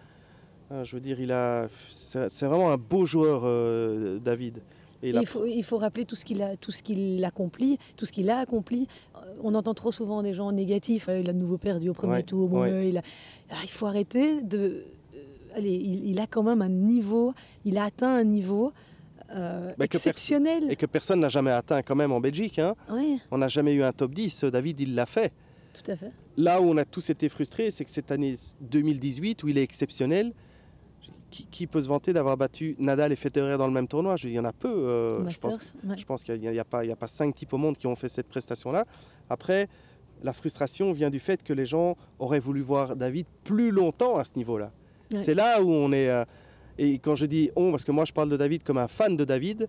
[0.73, 4.63] Euh, je veux dire, il a, c'est vraiment un beau joueur, euh, David.
[5.05, 8.07] Et il, faut, il, faut, rappeler tout ce qu'il a, tout ce qu'il accomplit, tout
[8.07, 8.87] ce qu'il a accompli.
[9.17, 11.09] Euh, on entend trop souvent des gens négatifs.
[11.09, 12.49] Il a de nouveau perdu au premier Ouais, tour.
[12.49, 12.71] Bon, ouais.
[12.71, 13.03] euh, il, a-
[13.51, 14.85] Ah, il faut arrêter de.
[15.17, 15.21] euh,
[15.57, 17.35] allez, il, il a quand même un niveau.
[17.65, 18.73] Il a atteint un niveau
[19.35, 20.71] euh, Bah, que exceptionnel.
[20.71, 22.61] Et que personne n'a jamais atteint quand même en Belgique.
[22.61, 22.77] hein.
[23.33, 24.45] On n'a jamais eu un top 10.
[24.45, 25.33] David, il l'a fait.
[25.75, 26.13] tout à fait.
[26.37, 29.63] Là où on a tous été frustrés, c'est que cette année 2018, où il est
[29.65, 30.33] exceptionnel,
[31.33, 34.17] qui, qui peut se vanter d'avoir battu Nadal et Federer dans le même tournoi?
[34.17, 34.69] Je- Il y en a peu.
[34.69, 35.51] euh, je Masters.
[35.51, 35.97] pense, ouais.
[35.97, 37.87] je pense qu'il n'y a, pas, il y a pas cinq types au monde qui
[37.89, 38.85] ont fait cette prestation-là.
[39.29, 39.67] Après,
[40.23, 44.25] la frustration vient du fait que les gens auraient voulu voir David plus longtemps à
[44.25, 44.71] ce niveau-là.
[45.11, 45.17] Ouais.
[45.17, 46.09] C'est là où on est.
[46.09, 46.25] euh,
[46.79, 49.17] et quand je dis on, parce que moi je parle de David comme un fan
[49.17, 49.69] de David,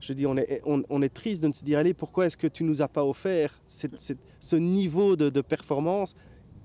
[0.00, 2.48] je dis on est, on, on est triste de se dire allez, pourquoi est-ce que
[2.48, 6.14] tu nous as pas offert cette- cette- ce niveau de, de performance?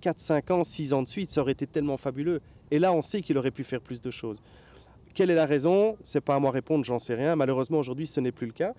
[0.02, 2.42] 4, 5 ans, 6 ans de suite, ça aurait été tellement fabuleux.
[2.72, 4.42] Et là, on sait qu'il aurait pu faire plus de choses.
[5.14, 5.98] Quelle est la raison?
[6.04, 7.36] C'est pas à moi répondre, j'en sais rien.
[7.36, 8.74] Malheureusement, aujourd'hui, ce n'est plus le cas.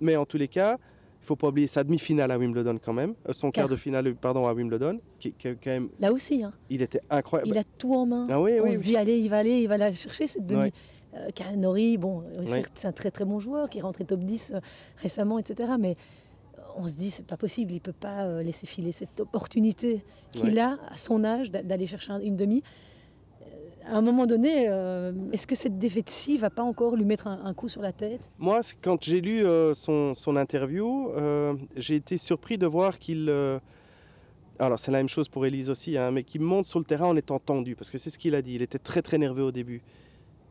[0.00, 0.76] Mais en tous les cas,
[1.22, 3.68] il faut pas oublier sa demi-finale à Wimbledon quand même, Euh, son quart Quart.
[3.70, 7.50] de finale, pardon, à Wimbledon, qui, qui- quand même, Là aussi, hein, il était incroyable.
[7.50, 8.26] il a tout en main.
[8.30, 8.84] Ah oui, on oui, se oui.
[8.84, 10.62] dit, allez, il va aller, il va la chercher cette demi.
[10.62, 10.72] Ouais.
[11.14, 14.60] Euh, bon, euh, c'est un très très bon joueur qui est rentré top 10 euh,
[14.96, 15.72] récemment, etc.
[15.78, 15.96] Mais
[16.80, 20.02] on se dit, c'est pas possible, il peut pas euh, laisser filer cette opportunité
[20.32, 20.60] qu'il Ouais.
[20.60, 22.62] a à son âge d'a- d'aller chercher un- une demi.
[23.42, 23.44] Euh,
[23.86, 27.44] À un moment donné, euh, est-ce que cette défaite-ci va pas encore lui mettre un,
[27.44, 28.30] un coup sur la tête?
[28.38, 29.42] Moi, quand j'ai lu
[29.74, 31.10] son, son interview,
[31.76, 33.28] j'ai été surpris de voir qu'il.
[34.58, 37.06] alors, c'est la même chose pour Elise aussi, hein, mais qu'il monte sur le terrain
[37.06, 38.54] en étant tendu, parce que c'est ce qu'il a dit.
[38.54, 39.80] Il était très très nerveux au début.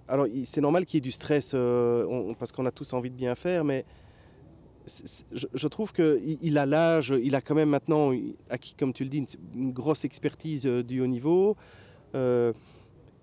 [0.07, 3.11] Alors, c'est normal qu'il y ait du stress, euh, on- parce qu'on a tous envie
[3.11, 3.85] de bien faire, mais
[5.31, 8.11] je, trouve qu'il il a l'âge, il a quand même maintenant
[8.49, 9.25] acquis, comme tu le dis,
[9.55, 11.55] une, grosse expertise euh, du haut niveau.
[12.15, 12.53] Euh,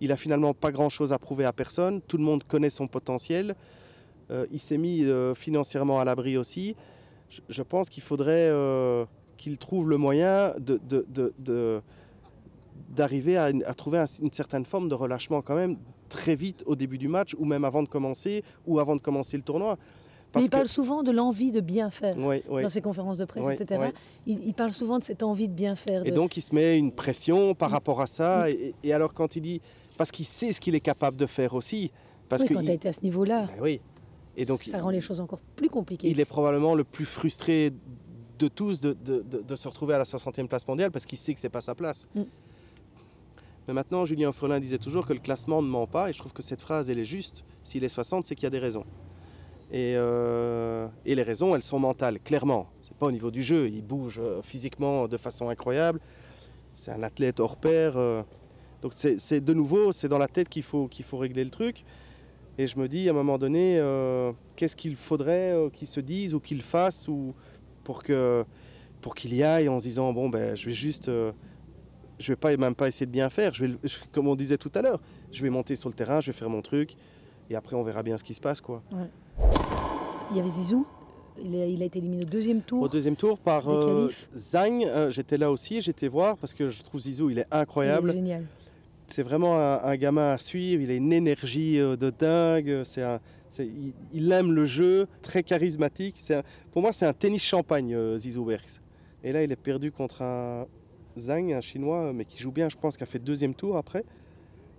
[0.01, 2.01] il a finalement pas grand-chose à prouver à personne.
[2.03, 3.57] Tout le monde connaît son potentiel.
[4.31, 5.05] Euh, il s'est mis
[5.35, 6.77] financièrement à l'abri aussi.
[7.49, 8.53] Je, pense qu'il faudrait
[9.37, 10.55] qu'il trouve le moyen
[12.91, 15.77] d'arriver à, trouver un- une certaine forme de relâchement quand même
[16.09, 19.37] très vite au début du match ou même avant de commencer ou avant de commencer
[19.37, 19.79] le tournoi.
[20.37, 22.17] Mais il que- parle souvent de l'envie de bien faire.
[22.17, 23.91] Dans ses conférences de presse, etc.
[24.27, 26.07] Il, il parle souvent de cette envie de bien faire.
[26.07, 28.49] Et donc il se met une pression par rapport à ça.
[28.51, 29.61] Et, et alors quand il dit,
[29.97, 31.91] parce qu'il sait ce qu'il est capable de faire aussi,
[32.29, 33.81] parce Oui, que quand il- tu été à ce niveau-là, Ben oui.
[34.37, 36.09] Et donc ça rend les choses encore plus compliquées.
[36.11, 37.73] il est probablement le plus frustré
[38.39, 41.17] de tous de, de- de- de se retrouver à la 60e place mondiale parce qu'il
[41.17, 42.07] sait que c'est pas sa place.
[42.15, 42.23] Mm.
[43.69, 46.33] Mais maintenant, Julien Frelin disait toujours que le classement ne ment pas, et je trouve
[46.33, 47.45] que cette phrase, elle est juste.
[47.63, 48.85] S'il est 60, c'est qu'il y a des raisons.
[49.73, 52.69] Et, euh, et les raisons, elles sont mentales, clairement.
[52.83, 53.69] C'est pas au niveau du jeu.
[53.69, 56.01] Il bouge euh, physiquement de façon incroyable.
[56.75, 57.97] C'est un athlète hors pair.
[57.97, 58.23] euh.
[58.83, 61.85] donc c'est de nouveau, c'est dans la tête qu'il faut, régler le truc.
[62.59, 63.77] Et je me dis à un moment donné,
[64.57, 67.35] qu'est-ce qu'il faudrait qu'il se dise ou qu'il fasse ou
[67.85, 71.11] pour qu'il y aille en se disant bon ben je vais juste
[72.19, 73.53] je vais pas même pas essayer de bien faire.
[74.13, 75.01] Comme on disait tout à l'heure,
[75.33, 76.95] je vais monter sur le terrain, je vais faire mon truc
[77.51, 78.83] et après on verra bien ce qui se passe quoi.
[80.31, 80.87] Il y avait Zizou.
[81.39, 82.83] Il a, il a été éliminé au deuxième tour.
[82.83, 84.11] Au deuxième tour par euh.
[84.35, 87.55] Zhang, euh, j'étais là aussi, j'étais voir parce que je trouve Zizou il est Il
[87.57, 88.13] est incroyable.
[88.13, 88.47] génial.
[89.09, 93.03] C'est vraiment un, un gamin à suivre, il a une énergie euh, de dingue, c'est
[93.03, 93.21] un,
[93.51, 96.17] c'est- il, il aime le jeu, très charismatique.
[96.19, 98.81] C'est un- pour moi, c'est un tennis champagne, euh, Zizou Berks.
[99.23, 100.67] Et là, il est perdu contre un
[101.19, 104.03] Zhang, un chinois, mais qui joue bien, je pense, qui a fait deuxième tour après.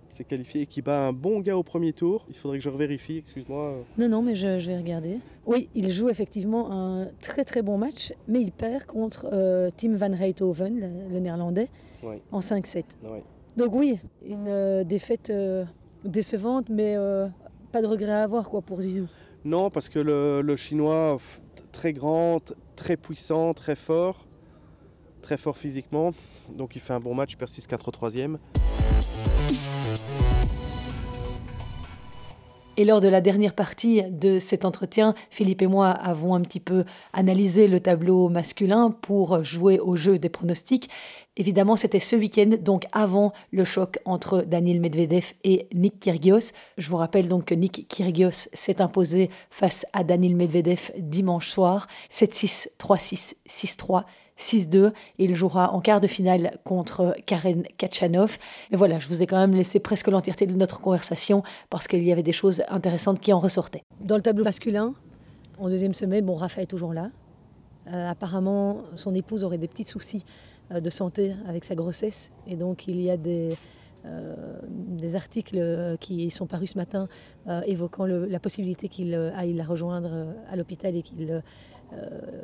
[0.08, 2.24] S'est qualifié et qui bat un bon gars au premier tour.
[2.28, 3.84] Il faudrait que je revérifie, excuse-moi.
[3.98, 5.18] Non, non, mais je, je vais regarder.
[5.46, 9.94] Oui, il joue effectivement un très très bon match, mais il perd contre euh, Tim
[9.96, 11.68] Van Rijthoven, le, le néerlandais,
[12.02, 12.20] Ouais.
[12.32, 12.84] en 5-7.
[13.04, 13.22] Ouais.
[13.56, 15.64] Donc oui, une euh, défaite euh,
[16.04, 16.96] décevante, mais
[17.70, 19.06] pas de regret à avoir quoi pour Zizou.
[19.44, 21.18] Non, parce que le, le chinois,
[21.70, 22.40] très grand,
[22.76, 24.26] très puissant, très fort,
[25.22, 26.10] très fort physiquement.
[26.56, 28.38] Donc il fait un bon match, il perd 6-4 au troisième.
[32.80, 36.60] Et lors de la dernière partie de cet entretien, Philippe et moi avons un petit
[36.60, 40.88] peu analysé le tableau masculin pour jouer au jeu des pronostics.
[41.36, 46.52] Évidemment, c'était ce week-end, donc avant le choc entre Daniel Medvedev et Nick Kyrgios.
[46.76, 51.88] Je vous rappelle donc que Nick Kyrgios s'est imposé face à Daniel Medvedev dimanche soir,
[52.12, 54.04] 7-6, 3-6, 6-3.
[54.38, 58.38] 6-2 et il jouera en quart de finale contre Karen Kachanov.
[58.70, 62.04] Mais voilà, je vous ai quand même laissé presque l'entièreté de notre conversation parce qu'il
[62.04, 63.82] y avait des choses intéressantes qui en ressortaient.
[64.00, 64.94] Dans le tableau masculin,
[65.58, 67.10] en deuxième semaine, bon, Rafa est toujours là.
[67.92, 70.24] Euh, apparemment, son épouse aurait des petits soucis
[70.70, 73.56] euh, de santé avec sa grossesse et donc il y a des
[74.04, 77.08] euh, articles qui sont parus ce matin
[77.66, 81.42] évoquant la possibilité qu'il aille la rejoindre à l'hôpital et qu'il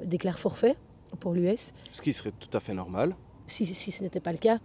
[0.04, 0.76] déclare forfait
[1.16, 1.72] pour l'US.
[1.92, 3.14] Ce qui serait tout à fait normal.
[3.46, 4.58] Si, si ce n'était pas le cas,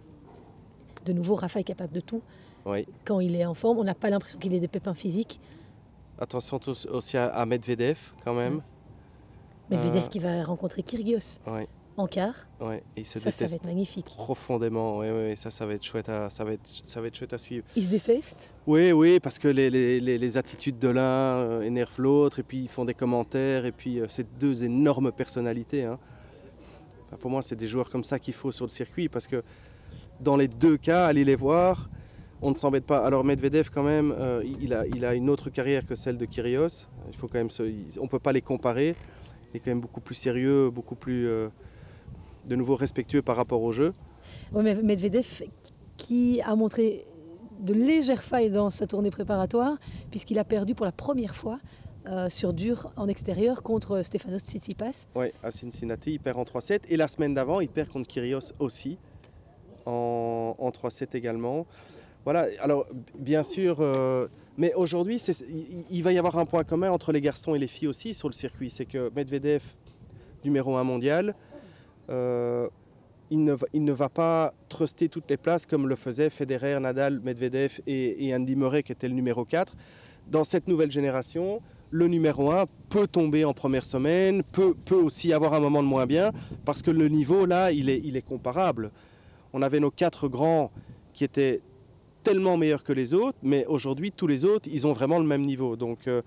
[1.04, 2.22] de nouveau, Rafa est capable de tout.
[2.66, 2.86] Oui.
[3.04, 5.40] Quand il est en forme, on n'a pas l'impression qu'il ait des pépins physiques.
[6.18, 8.60] Attention aussi à, Medvedev quand même.
[9.70, 11.66] Medvedev qui va rencontrer Kyrgios Ouais.
[11.96, 12.34] en quart.
[12.60, 14.04] Ouais, et il se Ça, ça va être magnifique.
[14.04, 14.98] profondément.
[14.98, 17.32] Oui, oui, ça, ça va être chouette à, ça va être, ça va être chouette
[17.32, 17.64] à suivre.
[17.76, 18.54] Ils se détestent.
[18.66, 22.42] Oui, oui, parce que les, les, les, les attitudes de l'un euh, énervent l'autre, et
[22.42, 25.84] puis ils font des commentaires, et puis euh, c'est deux énormes personnalités.
[25.84, 25.98] hein.
[27.10, 29.42] Enfin, pour moi, c'est des joueurs comme ça qu'il faut sur le circuit, parce que
[30.20, 31.90] dans les deux cas, allez les voir,
[32.40, 33.04] on ne s'embête pas.
[33.04, 34.72] Alors Medvedev, quand même, euh, il,
[35.04, 36.86] a, une autre carrière que celle de Kyrgios.
[37.08, 37.64] Il faut quand même se,
[37.98, 38.94] on ne peut pas les comparer.
[39.52, 41.48] Il est quand même beaucoup plus sérieux, beaucoup plus, euh,
[42.44, 43.92] de nouveau, respectueux par rapport au jeu.
[44.52, 45.42] Ouais, mais Medvedev
[45.96, 47.04] qui a montré
[47.58, 49.76] de légères failles dans sa tournée préparatoire,
[50.10, 51.58] puisqu'il a perdu pour la première fois
[52.06, 55.06] euh, sur dur en extérieur contre Stefanos Tsitsipas.
[55.14, 56.80] Ouais, à Cincinnati, il perd en 3-7.
[56.88, 58.98] Et la semaine d'avant, il perd contre Kyrgios aussi,
[59.84, 61.66] en, en 3-7 également.
[62.24, 62.86] Voilà, alors
[63.18, 64.28] bien sûr, euh,
[64.58, 65.16] mais aujourd'hui,
[65.90, 68.28] il, va y avoir un point commun entre les garçons et les filles aussi sur
[68.28, 68.70] le circuit.
[68.70, 69.62] C'est que Medvedev,
[70.44, 71.34] numéro 1 mondial,
[72.10, 72.68] euh,
[73.30, 78.26] il, ne va, pas truster toutes les places comme le faisaient Federer, Nadal, Medvedev et,
[78.26, 79.74] et Andy Murray qui était le numéro 4.
[80.28, 85.54] Dans cette nouvelle génération, le numéro 1 peut tomber en première semaine, peut, aussi avoir
[85.54, 86.30] un moment de moins bien,
[86.64, 88.90] parce que le niveau là, il est, comparable.
[89.52, 90.70] On avait nos quatre grands
[91.12, 91.60] qui étaient
[92.22, 95.44] tellement meilleurs que les autres, mais aujourd'hui, tous les autres, ils ont vraiment le même
[95.44, 95.76] niveau.
[95.76, 96.22] Donc, euh,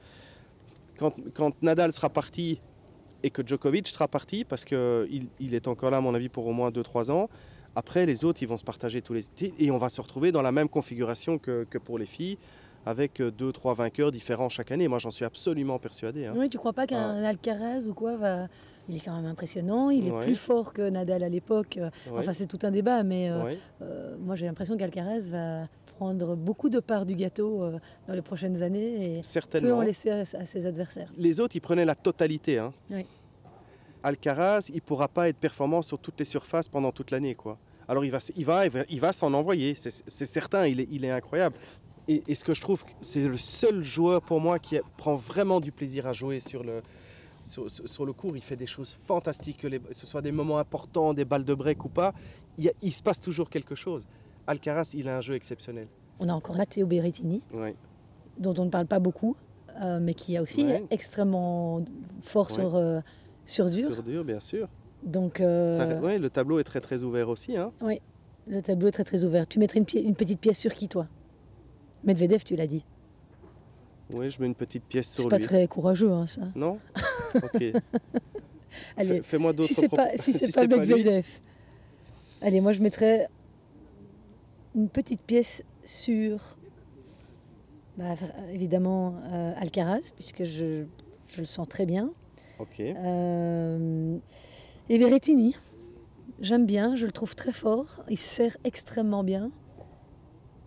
[0.97, 2.59] quand, Nadal sera parti
[3.21, 6.45] et que Djokovic sera parti, parce qu'il il est encore là, à mon avis, pour
[6.45, 7.29] au moins 2-3 ans,
[7.75, 10.31] après, les autres, ils vont se partager tous les titres et on va se retrouver
[10.31, 12.37] dans la même configuration que pour les filles,
[12.85, 14.87] avec 2-3 vainqueurs différents chaque année.
[14.87, 16.25] Moi, j'en suis absolument persuadé.
[16.25, 16.33] hein.
[16.37, 18.47] Oui, tu crois pas qu'un Alcaraz ou quoi va.
[18.89, 20.23] Il est quand même impressionnant, il est Ouais.
[20.25, 21.77] plus fort que Nadal à l'époque.
[21.77, 22.19] Euh, Ouais.
[22.19, 23.57] Enfin, c'est tout un débat, mais euh, Ouais.
[23.81, 28.21] euh, moi j'ai l'impression qu'Alcaraz va prendre beaucoup de parts du gâteau euh, dans les
[28.21, 29.21] prochaines années et
[29.61, 31.09] peut en laisser à, à ses adversaires.
[31.17, 32.57] Les autres, ils prenaient la totalité.
[32.59, 32.73] hein.
[34.03, 37.35] Alcaraz, il pourra pas être performant sur toutes les surfaces pendant toute l'année.
[37.35, 37.57] quoi.
[37.87, 41.05] Alors il va, il va, il va s'en envoyer, c'est c'est certain, il est, il
[41.05, 41.55] est incroyable.
[42.07, 45.15] Et, et ce que je trouve, c'est le seul joueur pour moi qui a- prend
[45.15, 46.81] vraiment du plaisir à jouer sur le,
[47.41, 47.69] sur,
[48.05, 48.35] le court.
[48.35, 51.53] Il fait des choses fantastiques, que les- ce soit des moments importants, des balles de
[51.53, 52.13] break ou pas.
[52.57, 54.05] Il, a- se passe toujours quelque chose.
[54.47, 55.87] Alcaraz, il a un jeu exceptionnel.
[56.19, 57.41] On a encore Matteo Berrettini,
[58.37, 59.35] dont on ne parle pas beaucoup,
[59.81, 60.83] euh, mais qui est aussi Ouais.
[60.91, 61.83] extrêmement
[62.21, 62.55] fort Ouais.
[62.55, 62.99] sur, euh,
[63.45, 63.91] sur dur.
[63.93, 64.67] Sur dur, bien sûr.
[65.03, 67.55] Donc euh, Ça- ouais, le tableau est très très ouvert aussi.
[67.57, 67.71] hein.
[68.45, 69.47] le tableau est très très ouvert.
[69.47, 71.07] Tu mettrais une petite pièce sur qui toi?
[72.03, 72.85] Medvedev, tu l'as dit.
[74.09, 75.45] Oui, je mets une petite pièce C'est sur pas lui.
[75.45, 76.41] très courageux, hein, ça.
[76.55, 76.79] Non
[77.43, 77.63] Ok.
[78.97, 80.77] Allez, Fais- Fais-moi d'autres si c'est pas, propos- si c'est si pas c'est pas.
[80.85, 81.25] Medvedev.
[82.41, 83.27] Allez, moi je mettrais
[84.75, 86.57] une petite pièce sur,
[87.95, 88.15] bah,
[88.51, 90.85] évidemment, euh, Alcaraz, puisque je,
[91.27, 92.11] je le sens très bien.
[92.59, 92.79] Ok.
[92.79, 94.19] Euh,
[94.89, 95.55] et Berrettini,
[96.39, 99.51] j'aime bien, je le trouve très fort, il sert extrêmement bien.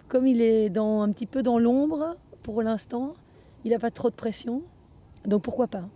[0.08, 3.14] Comme il est dans, un petit peu dans l'ombre pour l'instant,
[3.64, 4.62] il n'a pas trop de pression,
[5.26, 5.88] donc pourquoi pas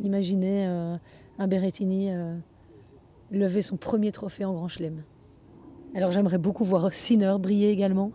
[0.00, 0.96] Imaginez euh,
[1.38, 2.36] un Berrettini euh,
[3.30, 5.04] lever son premier trophée en Grand Chelem.
[5.94, 8.10] Alors j'aimerais beaucoup voir Sinner briller également.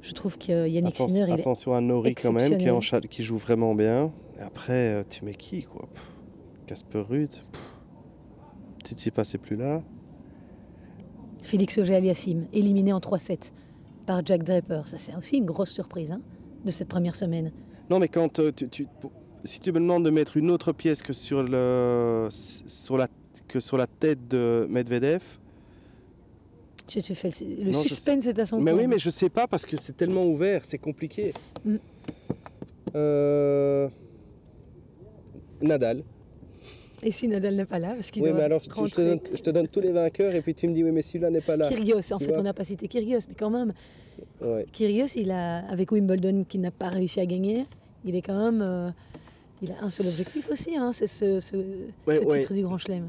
[0.00, 2.46] Je trouve que Yannick Attention, Sinner, il est attention à Nori quand même, qui, est
[2.46, 2.74] exceptionnel.
[2.74, 4.12] en cha- qui joue vraiment bien.
[4.38, 5.88] Et après, euh, tu mets qui quoi?
[6.66, 7.28] Casper Ruud?
[7.28, 7.76] Pff,
[8.84, 9.82] Tsitsipas c'est plus là.
[11.42, 13.52] Félix Auger-Aliassime, éliminé en 3-7
[14.10, 14.82] par Jack Draper.
[14.86, 16.20] Ça, c'est aussi une grosse surprise hein,
[16.64, 17.52] de cette première semaine.
[17.90, 18.88] Non, mais quand euh, tu,
[19.44, 23.06] si tu me demandes de mettre une autre pièce que sur, le, sur, la,
[23.46, 25.22] que sur la tête de Medvedev,
[26.88, 29.10] Tu, tu fais le, le Non, je suspense est à son mais oui, mais je
[29.10, 31.32] sais pas parce que c'est tellement ouvert, c'est compliqué.
[31.64, 31.76] Mm.
[32.96, 33.88] Euh,
[35.62, 36.02] Nadal.
[37.02, 39.04] Et si Nadal n'est pas là, parce qu'il Oui, doit mais alors je te, rentrer.
[39.04, 41.30] donne, je te donne tous les vainqueurs et puis tu me dis oui, mais celui-là
[41.30, 41.68] n'est pas là.
[41.68, 43.72] Kyrgios, en fait, on n'a pas cité Kyrgios, mais quand même,
[44.40, 44.66] Ouais.
[44.72, 47.64] Kyrgios, il a, avec Wimbledon, qui n'a pas réussi à gagner,
[48.04, 48.90] il est quand même, euh,
[49.62, 51.56] il a un seul objectif aussi, hein, c'est ce, ce,
[52.06, 52.40] Ouais, ce ouais.
[52.40, 53.08] titre du Grand Chelem.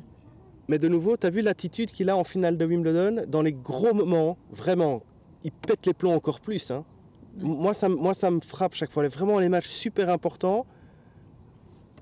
[0.69, 3.23] Mais de nouveau, tu as vu l'attitude qu'il a en finale de Wimbledon?
[3.27, 5.01] Dans les gros moments, vraiment,
[5.43, 6.71] il pète les plombs encore plus.
[6.71, 6.85] hein.
[7.37, 9.05] Moi, ça, me- moi, ça me frappe chaque fois.
[9.07, 10.65] Vraiment, les matchs super importants,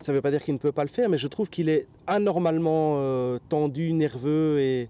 [0.10, 1.70] ça ne veut pas dire qu'il ne peut pas le faire, mais je trouve qu'il
[1.70, 4.90] est anormalement euh, tendu, nerveux et,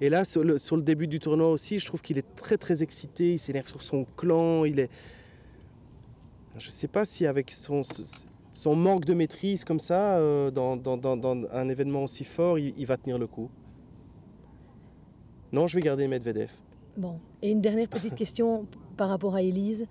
[0.00, 2.56] Et là, sur le, sur le début du tournoi aussi, je trouve qu'il est très
[2.56, 4.88] très excité, il s'énerve sur son clan, il est...
[6.56, 7.80] Je ne sais pas si avec son,
[8.52, 12.56] son manque de maîtrise comme ça, euh, dans, dans, dans, dans, un événement aussi fort,
[12.56, 13.50] il, il, va tenir le coup.
[15.50, 16.52] Non, je vais garder Medvedev.
[16.96, 19.88] Bon, et une dernière petite question par rapport à Elise.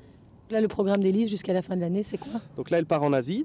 [0.49, 2.39] Là, le programme d'Elise jusqu'à la fin de l'année, c'est quoi?
[2.55, 3.43] Donc là, elle part en Asie.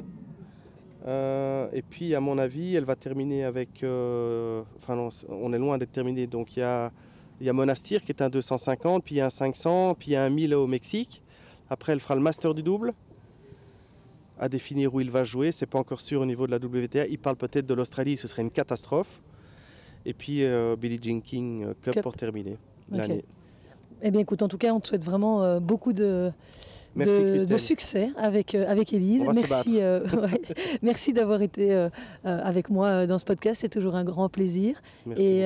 [1.07, 3.83] Euh, et puis, à mon avis, elle va terminer avec.
[3.83, 6.27] Euh, enfin, non, on est loin d'être terminé.
[6.27, 6.93] Donc, il y a,
[7.41, 10.11] il y a Monastir qui est un 250, puis il y a un 500, puis
[10.11, 11.23] il y a un 1000 au Mexique.
[11.69, 12.95] Après, elle fera le Master du double.
[14.39, 15.53] À définir où il va jouer.
[15.53, 17.07] C'est pas encore sûr au niveau de la WTA.
[17.07, 19.21] Il parle peut-être de l'Australie, ce serait une catastrophe.
[20.07, 22.59] Et puis, euh, Billie Jean King Cup, Cup, pour terminer
[22.91, 22.99] okay.
[22.99, 23.25] l'année.
[24.03, 26.31] Eh bien, écoute, en tout cas, on te souhaite vraiment euh, beaucoup de,
[26.97, 29.25] Merci, de, de, succès avec, euh, avec Élise.
[29.35, 30.41] Merci, euh, ouais.
[30.83, 31.89] Merci d'avoir été euh,
[32.25, 33.61] avec moi dans ce podcast.
[33.63, 34.81] C'est toujours un grand plaisir.
[35.07, 35.43] Merci Et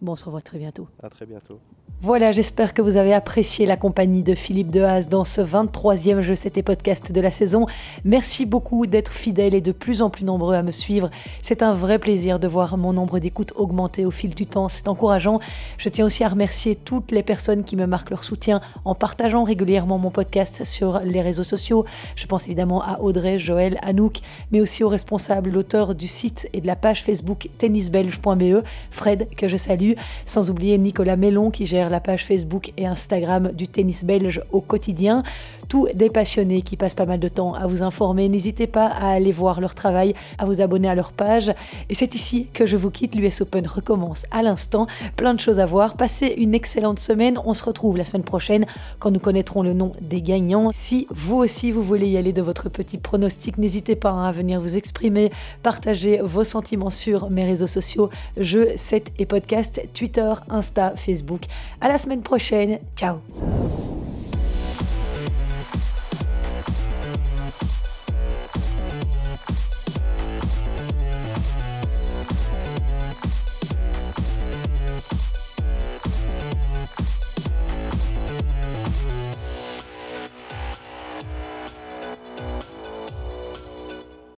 [0.00, 0.88] bon, on se revoit très bientôt.
[1.02, 1.58] À très bientôt.
[2.00, 6.34] Voilà, j'espère que vous avez apprécié la compagnie de Philippe Dehaze dans ce 23e Jeu
[6.34, 7.66] C'était podcast de la saison.
[8.04, 11.10] Merci beaucoup d'être fidèles et de plus en plus nombreux à me suivre.
[11.42, 14.68] C'est un vrai plaisir de voir mon nombre d'écoutes augmenter au fil du temps.
[14.68, 15.38] C'est encourageant.
[15.78, 19.44] Je tiens aussi à remercier toutes les personnes qui me marquent leur soutien en partageant
[19.44, 20.31] régulièrement mon podcast
[20.64, 21.84] sur les réseaux sociaux.
[22.16, 24.20] Je pense évidemment à Audrey, Joël, Anouk,
[24.50, 29.48] mais aussi aux responsables, l'auteur du site et de la page Facebook tennisbelge.be, Fred, que
[29.48, 29.92] je salue,
[30.24, 34.60] sans oublier Nicolas Mellon qui gère la page Facebook et Instagram du tennis belge au
[34.60, 35.22] quotidien.
[35.68, 38.28] Tous des passionnés qui passent pas mal de temps à vous informer.
[38.28, 41.52] N'hésitez pas à aller voir leur travail, à vous abonner à leur page.
[41.88, 43.14] Et c'est ici que je vous quitte.
[43.14, 44.86] L'US Open recommence à l'instant.
[45.16, 45.94] Plein de choses à voir.
[45.94, 47.38] Passez une excellente semaine.
[47.44, 48.66] On se retrouve la semaine prochaine
[48.98, 50.70] quand nous connaîtrons le nom des gagnants.
[50.72, 54.60] Si vous aussi vous voulez y aller de votre petit pronostic, n'hésitez pas à venir
[54.60, 55.30] vous exprimer,
[55.62, 61.42] partager vos sentiments sur mes réseaux sociaux, jeux, 7 et podcast, Twitter, Insta, Facebook.
[61.80, 62.78] À la semaine prochaine.
[62.96, 63.20] Ciao